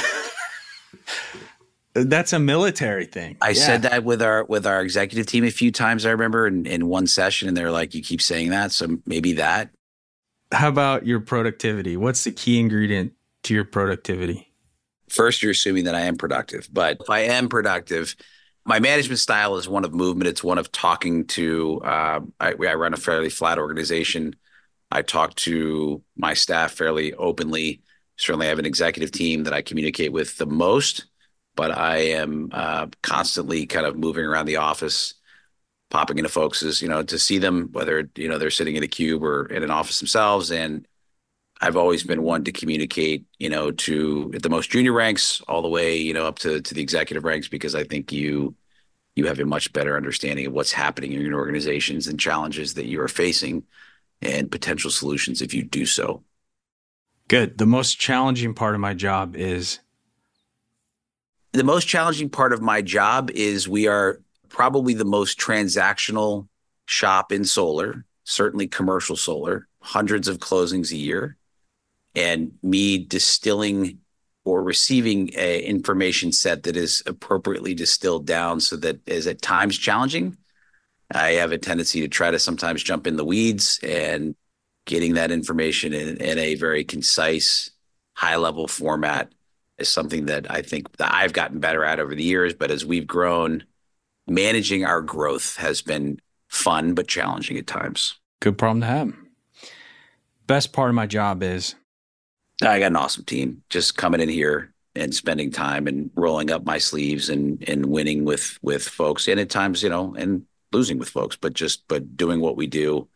That's 1.94 2.32
a 2.32 2.38
military 2.38 3.06
thing. 3.06 3.36
I 3.40 3.50
yeah. 3.50 3.66
said 3.66 3.82
that 3.82 4.04
with 4.04 4.22
our 4.22 4.44
with 4.44 4.66
our 4.66 4.82
executive 4.82 5.26
team 5.26 5.44
a 5.44 5.50
few 5.50 5.72
times. 5.72 6.06
I 6.06 6.10
remember 6.10 6.46
in, 6.46 6.64
in 6.66 6.86
one 6.86 7.06
session, 7.06 7.48
and 7.48 7.56
they're 7.56 7.72
like, 7.72 7.94
"You 7.94 8.02
keep 8.02 8.22
saying 8.22 8.50
that, 8.50 8.72
so 8.72 8.98
maybe 9.04 9.32
that." 9.34 9.70
How 10.52 10.68
about 10.68 11.06
your 11.06 11.20
productivity? 11.20 11.96
What's 11.96 12.24
the 12.24 12.30
key 12.30 12.60
ingredient 12.60 13.12
to 13.44 13.54
your 13.54 13.64
productivity? 13.64 14.52
First, 15.08 15.42
you're 15.42 15.50
assuming 15.50 15.84
that 15.84 15.94
I 15.94 16.02
am 16.02 16.16
productive, 16.16 16.68
but 16.72 16.98
if 17.00 17.10
I 17.10 17.20
am 17.20 17.48
productive, 17.48 18.14
my 18.68 18.80
management 18.80 19.18
style 19.18 19.56
is 19.56 19.66
one 19.66 19.86
of 19.86 19.94
movement. 19.94 20.28
It's 20.28 20.44
one 20.44 20.58
of 20.58 20.70
talking 20.70 21.26
to. 21.28 21.80
Uh, 21.80 22.20
I, 22.38 22.50
I, 22.50 22.74
run 22.74 22.92
a 22.92 22.98
fairly 22.98 23.30
flat 23.30 23.58
organization. 23.58 24.36
I 24.92 25.00
talk 25.00 25.34
to 25.36 26.02
my 26.16 26.34
staff 26.34 26.72
fairly 26.72 27.14
openly. 27.14 27.80
Certainly, 28.18 28.46
I 28.46 28.50
have 28.50 28.58
an 28.58 28.66
executive 28.66 29.10
team 29.10 29.44
that 29.44 29.54
I 29.54 29.62
communicate 29.62 30.12
with 30.12 30.36
the 30.36 30.44
most, 30.44 31.06
but 31.56 31.70
I 31.70 31.96
am 31.96 32.50
uh, 32.52 32.88
constantly 33.02 33.64
kind 33.64 33.86
of 33.86 33.96
moving 33.96 34.26
around 34.26 34.44
the 34.44 34.56
office, 34.56 35.14
popping 35.88 36.18
into 36.18 36.28
folks, 36.28 36.82
you 36.82 36.88
know, 36.88 37.02
to 37.02 37.18
see 37.18 37.38
them 37.38 37.70
whether 37.72 38.10
you 38.16 38.28
know 38.28 38.36
they're 38.36 38.50
sitting 38.50 38.76
in 38.76 38.82
a 38.82 38.88
cube 38.88 39.22
or 39.22 39.46
in 39.46 39.62
an 39.62 39.70
office 39.70 39.98
themselves, 39.98 40.52
and 40.52 40.86
I've 41.60 41.76
always 41.76 42.04
been 42.04 42.22
one 42.22 42.44
to 42.44 42.52
communicate, 42.52 43.24
you 43.38 43.48
know, 43.48 43.70
to 43.70 44.30
at 44.34 44.42
the 44.42 44.50
most 44.50 44.70
junior 44.70 44.92
ranks 44.92 45.40
all 45.48 45.62
the 45.62 45.68
way, 45.68 45.96
you 45.96 46.12
know, 46.12 46.26
up 46.26 46.38
to 46.40 46.60
to 46.60 46.74
the 46.74 46.82
executive 46.82 47.24
ranks 47.24 47.48
because 47.48 47.74
I 47.74 47.84
think 47.84 48.12
you 48.12 48.54
you 49.18 49.26
have 49.26 49.40
a 49.40 49.44
much 49.44 49.72
better 49.72 49.96
understanding 49.96 50.46
of 50.46 50.52
what's 50.52 50.70
happening 50.70 51.12
in 51.12 51.20
your 51.20 51.34
organizations 51.34 52.06
and 52.06 52.20
challenges 52.20 52.74
that 52.74 52.86
you 52.86 53.00
are 53.00 53.08
facing 53.08 53.64
and 54.22 54.48
potential 54.48 54.92
solutions 54.92 55.42
if 55.42 55.52
you 55.52 55.64
do 55.64 55.84
so. 55.84 56.22
Good. 57.26 57.58
The 57.58 57.66
most 57.66 57.98
challenging 57.98 58.54
part 58.54 58.76
of 58.76 58.80
my 58.80 58.94
job 58.94 59.34
is 59.34 59.80
the 61.52 61.64
most 61.64 61.86
challenging 61.86 62.30
part 62.30 62.52
of 62.52 62.62
my 62.62 62.80
job 62.80 63.32
is 63.32 63.68
we 63.68 63.88
are 63.88 64.20
probably 64.48 64.94
the 64.94 65.04
most 65.04 65.36
transactional 65.36 66.46
shop 66.86 67.32
in 67.32 67.44
solar, 67.44 68.04
certainly 68.22 68.68
commercial 68.68 69.16
solar, 69.16 69.66
hundreds 69.82 70.28
of 70.28 70.38
closings 70.38 70.92
a 70.92 70.96
year 70.96 71.36
and 72.14 72.52
me 72.62 72.98
distilling 72.98 73.98
or 74.48 74.62
receiving 74.62 75.30
a 75.36 75.60
information 75.60 76.32
set 76.32 76.62
that 76.62 76.76
is 76.76 77.02
appropriately 77.06 77.74
distilled 77.74 78.26
down 78.26 78.60
so 78.60 78.76
that 78.76 79.06
is 79.06 79.26
at 79.26 79.42
times 79.42 79.76
challenging. 79.76 80.36
I 81.12 81.32
have 81.32 81.52
a 81.52 81.58
tendency 81.58 82.00
to 82.00 82.08
try 82.08 82.30
to 82.30 82.38
sometimes 82.38 82.82
jump 82.82 83.06
in 83.06 83.16
the 83.16 83.24
weeds 83.24 83.78
and 83.82 84.34
getting 84.86 85.14
that 85.14 85.30
information 85.30 85.92
in, 85.92 86.16
in 86.16 86.38
a 86.38 86.54
very 86.54 86.84
concise, 86.84 87.70
high 88.14 88.36
level 88.36 88.66
format 88.66 89.30
is 89.78 89.88
something 89.88 90.26
that 90.26 90.50
I 90.50 90.62
think 90.62 90.96
that 90.96 91.14
I've 91.14 91.32
gotten 91.32 91.60
better 91.60 91.84
at 91.84 92.00
over 92.00 92.14
the 92.14 92.22
years. 92.22 92.54
But 92.54 92.70
as 92.70 92.84
we've 92.84 93.06
grown, 93.06 93.64
managing 94.26 94.84
our 94.84 95.02
growth 95.02 95.56
has 95.56 95.82
been 95.82 96.20
fun 96.48 96.94
but 96.94 97.06
challenging 97.06 97.58
at 97.58 97.66
times. 97.66 98.18
Good 98.40 98.58
problem 98.58 98.80
to 98.80 98.86
have. 98.86 99.12
Best 100.46 100.72
part 100.72 100.88
of 100.88 100.94
my 100.94 101.06
job 101.06 101.42
is 101.42 101.74
I 102.62 102.80
got 102.80 102.86
an 102.86 102.96
awesome 102.96 103.24
team. 103.24 103.62
Just 103.70 103.96
coming 103.96 104.20
in 104.20 104.28
here 104.28 104.72
and 104.94 105.14
spending 105.14 105.50
time 105.50 105.86
and 105.86 106.10
rolling 106.16 106.50
up 106.50 106.64
my 106.64 106.78
sleeves 106.78 107.28
and 107.30 107.62
and 107.68 107.86
winning 107.86 108.24
with 108.24 108.58
with 108.62 108.86
folks, 108.86 109.28
and 109.28 109.38
at 109.40 109.50
times, 109.50 109.82
you 109.82 109.88
know, 109.88 110.14
and 110.16 110.44
losing 110.72 110.98
with 110.98 111.08
folks, 111.08 111.36
but 111.36 111.52
just 111.54 111.86
but 111.88 112.16
doing 112.16 112.40
what 112.40 112.56
we 112.56 112.66
do, 112.66 113.08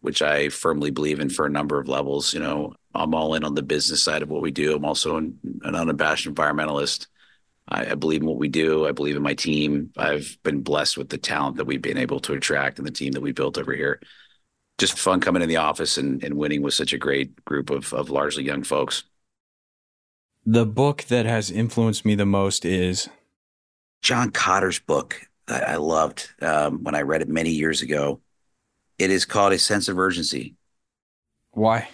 which 0.00 0.22
I 0.22 0.48
firmly 0.48 0.90
believe 0.90 1.20
in 1.20 1.30
for 1.30 1.46
a 1.46 1.50
number 1.50 1.78
of 1.78 1.88
levels. 1.88 2.34
You 2.34 2.40
know, 2.40 2.74
I'm 2.94 3.14
all 3.14 3.34
in 3.34 3.44
on 3.44 3.54
the 3.54 3.62
business 3.62 4.02
side 4.02 4.22
of 4.22 4.28
what 4.28 4.42
we 4.42 4.50
do. 4.50 4.74
I'm 4.74 4.84
also 4.84 5.16
an, 5.16 5.38
an 5.62 5.74
unabashed 5.74 6.28
environmentalist. 6.28 7.06
I, 7.68 7.92
I 7.92 7.94
believe 7.94 8.22
in 8.22 8.26
what 8.28 8.38
we 8.38 8.48
do. 8.48 8.86
I 8.86 8.92
believe 8.92 9.16
in 9.16 9.22
my 9.22 9.34
team. 9.34 9.92
I've 9.96 10.36
been 10.42 10.62
blessed 10.62 10.96
with 10.96 11.10
the 11.10 11.18
talent 11.18 11.56
that 11.56 11.66
we've 11.66 11.82
been 11.82 11.98
able 11.98 12.20
to 12.20 12.34
attract 12.34 12.78
and 12.78 12.86
the 12.86 12.92
team 12.92 13.12
that 13.12 13.22
we 13.22 13.32
built 13.32 13.58
over 13.58 13.72
here 13.72 14.00
just 14.78 14.98
fun 14.98 15.20
coming 15.20 15.42
in 15.42 15.48
the 15.48 15.56
office 15.56 15.98
and, 15.98 16.22
and 16.22 16.34
winning 16.34 16.62
with 16.62 16.74
such 16.74 16.92
a 16.92 16.98
great 16.98 17.44
group 17.44 17.70
of, 17.70 17.92
of 17.92 18.10
largely 18.10 18.44
young 18.44 18.62
folks. 18.62 19.04
The 20.46 20.64
book 20.64 21.04
that 21.04 21.26
has 21.26 21.50
influenced 21.50 22.04
me 22.04 22.14
the 22.14 22.24
most 22.24 22.64
is 22.64 23.08
John 24.02 24.30
Kotter's 24.30 24.78
book 24.78 25.20
that 25.46 25.68
I 25.68 25.76
loved 25.76 26.30
um, 26.40 26.84
when 26.84 26.94
I 26.94 27.02
read 27.02 27.22
it 27.22 27.28
many 27.28 27.50
years 27.50 27.82
ago. 27.82 28.20
It 28.98 29.10
is 29.10 29.24
called 29.24 29.52
A 29.52 29.58
Sense 29.58 29.88
of 29.88 29.98
Urgency. 29.98 30.54
Why? 31.52 31.88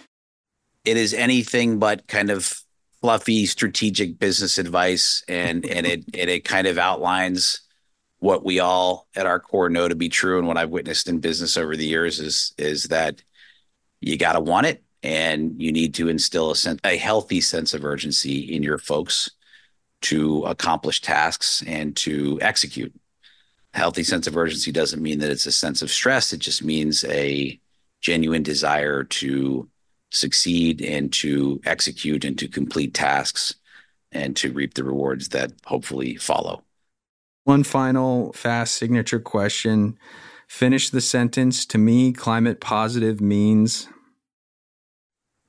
It 0.83 0.97
is 0.97 1.13
anything 1.13 1.79
but 1.79 2.07
kind 2.07 2.29
of 2.29 2.61
fluffy 3.01 3.45
strategic 3.45 4.17
business 4.17 4.57
advice 4.57 5.23
and 5.27 5.65
and 5.65 5.85
it 5.85 6.03
and 6.15 6.29
it 6.29 6.43
kind 6.43 6.65
of 6.65 6.77
outlines 6.77 7.61
what 8.25 8.43
we 8.43 8.59
all 8.59 9.07
at 9.15 9.27
our 9.27 9.39
core 9.39 9.69
know 9.69 9.87
to 9.87 9.93
be 9.93 10.09
true 10.09 10.39
and 10.39 10.47
what 10.47 10.57
I've 10.57 10.71
witnessed 10.71 11.07
in 11.07 11.19
business 11.19 11.57
over 11.57 11.77
the 11.77 11.85
years 11.85 12.19
is 12.19 12.55
is 12.57 12.85
that 12.85 13.21
you 14.01 14.17
got 14.17 14.33
to 14.33 14.39
want 14.39 14.65
it 14.65 14.83
and 15.03 15.61
you 15.61 15.71
need 15.71 15.93
to 15.93 16.09
instill 16.09 16.49
a, 16.49 16.55
sense, 16.55 16.79
a 16.83 16.97
healthy 16.97 17.39
sense 17.39 17.75
of 17.75 17.85
urgency 17.85 18.55
in 18.55 18.63
your 18.63 18.79
folks 18.79 19.29
to 20.01 20.41
accomplish 20.45 21.01
tasks 21.01 21.63
and 21.67 21.95
to 21.97 22.39
execute. 22.41 22.91
Healthy 23.75 24.03
sense 24.03 24.25
of 24.25 24.35
urgency 24.35 24.71
doesn't 24.71 25.03
mean 25.03 25.19
that 25.19 25.29
it's 25.29 25.45
a 25.45 25.51
sense 25.51 25.83
of 25.83 25.91
stress. 25.91 26.33
It 26.33 26.39
just 26.39 26.63
means 26.63 27.03
a 27.03 27.59
genuine 28.01 28.41
desire 28.41 29.03
to 29.03 29.69
succeed 30.09 30.81
and 30.81 31.13
to 31.13 31.61
execute 31.63 32.25
and 32.25 32.39
to 32.39 32.47
complete 32.47 32.95
tasks 32.95 33.53
and 34.11 34.35
to 34.37 34.51
reap 34.51 34.73
the 34.73 34.83
rewards 34.83 35.29
that 35.29 35.51
hopefully 35.63 36.15
follow. 36.15 36.64
One 37.45 37.63
final 37.63 38.33
fast 38.33 38.75
signature 38.75 39.19
question. 39.19 39.99
Finish 40.47 40.89
the 40.89 40.99
sentence. 40.99 41.67
To 41.67 41.77
me, 41.77 42.11
climate 42.11 42.59
positive 42.59 43.21
means. 43.21 43.87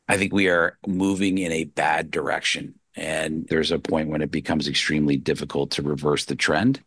I 0.06 0.18
think 0.18 0.34
we 0.34 0.48
are 0.48 0.76
moving 0.86 1.38
in 1.38 1.52
a 1.52 1.64
bad 1.64 2.10
direction. 2.10 2.74
And 2.96 3.46
there's 3.48 3.72
a 3.72 3.78
point 3.78 4.10
when 4.10 4.20
it 4.20 4.30
becomes 4.30 4.68
extremely 4.68 5.16
difficult 5.16 5.70
to 5.72 5.82
reverse 5.82 6.26
the 6.26 6.36
trend. 6.36 6.82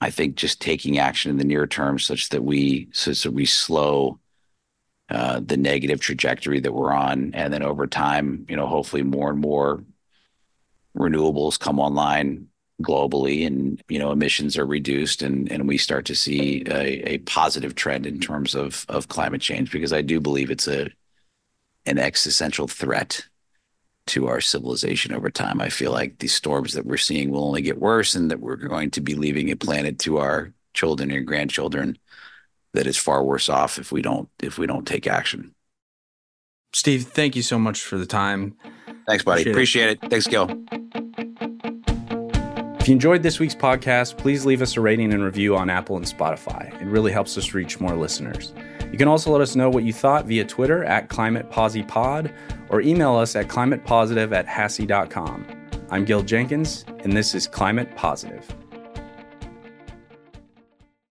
I 0.00 0.10
think 0.10 0.34
just 0.34 0.60
taking 0.60 0.98
action 0.98 1.30
in 1.30 1.38
the 1.38 1.44
near 1.44 1.68
term 1.68 2.00
such 2.00 2.30
that 2.30 2.42
we 2.42 2.88
such 2.92 3.22
that 3.22 3.30
we 3.32 3.46
slow 3.46 4.18
uh, 5.08 5.40
the 5.40 5.56
negative 5.56 6.00
trajectory 6.00 6.58
that 6.58 6.72
we're 6.72 6.92
on, 6.92 7.32
and 7.32 7.52
then 7.52 7.62
over 7.62 7.86
time, 7.86 8.44
you 8.48 8.56
know, 8.56 8.66
hopefully 8.66 9.04
more 9.04 9.30
and 9.30 9.38
more 9.38 9.84
renewables 10.96 11.60
come 11.60 11.78
online 11.78 12.48
globally, 12.82 13.46
and 13.46 13.82
you 13.88 13.98
know, 13.98 14.12
emissions 14.12 14.56
are 14.58 14.66
reduced, 14.66 15.22
and 15.22 15.50
and 15.50 15.68
we 15.68 15.78
start 15.78 16.04
to 16.06 16.14
see 16.14 16.64
a, 16.66 17.14
a 17.14 17.18
positive 17.18 17.74
trend 17.74 18.06
in 18.06 18.20
terms 18.20 18.54
of 18.54 18.84
of 18.88 19.08
climate 19.08 19.40
change. 19.40 19.70
Because 19.70 19.92
I 19.92 20.02
do 20.02 20.20
believe 20.20 20.50
it's 20.50 20.68
a 20.68 20.90
an 21.86 21.98
existential 21.98 22.68
threat 22.68 23.24
to 24.08 24.28
our 24.28 24.40
civilization 24.40 25.12
over 25.12 25.30
time. 25.30 25.60
I 25.60 25.68
feel 25.68 25.92
like 25.92 26.18
these 26.18 26.34
storms 26.34 26.74
that 26.74 26.86
we're 26.86 26.96
seeing 26.96 27.30
will 27.30 27.44
only 27.44 27.62
get 27.62 27.80
worse 27.80 28.14
and 28.14 28.30
that 28.30 28.40
we're 28.40 28.56
going 28.56 28.90
to 28.92 29.00
be 29.00 29.14
leaving 29.14 29.50
a 29.50 29.56
planet 29.56 29.98
to 30.00 30.18
our 30.18 30.52
children 30.74 31.10
and 31.10 31.26
grandchildren 31.26 31.98
that 32.72 32.86
is 32.86 32.96
far 32.96 33.24
worse 33.24 33.48
off 33.48 33.78
if 33.78 33.90
we 33.90 34.02
don't 34.02 34.28
if 34.42 34.58
we 34.58 34.66
don't 34.66 34.86
take 34.86 35.06
action. 35.06 35.54
Steve, 36.72 37.04
thank 37.04 37.34
you 37.34 37.42
so 37.42 37.58
much 37.58 37.80
for 37.82 37.96
the 37.96 38.06
time. 38.06 38.54
Thanks, 39.06 39.24
buddy. 39.24 39.50
Appreciate, 39.50 39.90
Appreciate 39.90 39.90
it. 39.90 39.98
it. 40.02 40.10
Thanks, 40.10 40.26
Gil. 40.26 41.42
If 42.86 42.90
you 42.90 42.94
enjoyed 42.94 43.24
this 43.24 43.40
week's 43.40 43.52
podcast, 43.52 44.16
please 44.16 44.46
leave 44.46 44.62
us 44.62 44.76
a 44.76 44.80
rating 44.80 45.12
and 45.12 45.24
review 45.24 45.56
on 45.56 45.68
Apple 45.68 45.96
and 45.96 46.06
Spotify. 46.06 46.72
It 46.80 46.84
really 46.84 47.10
helps 47.10 47.36
us 47.36 47.52
reach 47.52 47.80
more 47.80 47.96
listeners. 47.96 48.52
You 48.92 48.96
can 48.96 49.08
also 49.08 49.32
let 49.32 49.40
us 49.40 49.56
know 49.56 49.68
what 49.68 49.82
you 49.82 49.92
thought 49.92 50.26
via 50.26 50.44
Twitter 50.44 50.84
at 50.84 51.08
ClimatePosiPod 51.08 52.32
or 52.68 52.80
email 52.80 53.16
us 53.16 53.34
at 53.34 53.48
climatepositive 53.48 54.32
at 54.32 54.46
HASI.com. 54.46 55.48
I'm 55.90 56.04
Gil 56.04 56.22
Jenkins, 56.22 56.84
and 57.00 57.12
this 57.12 57.34
is 57.34 57.48
Climate 57.48 57.92
Positive. 57.96 58.46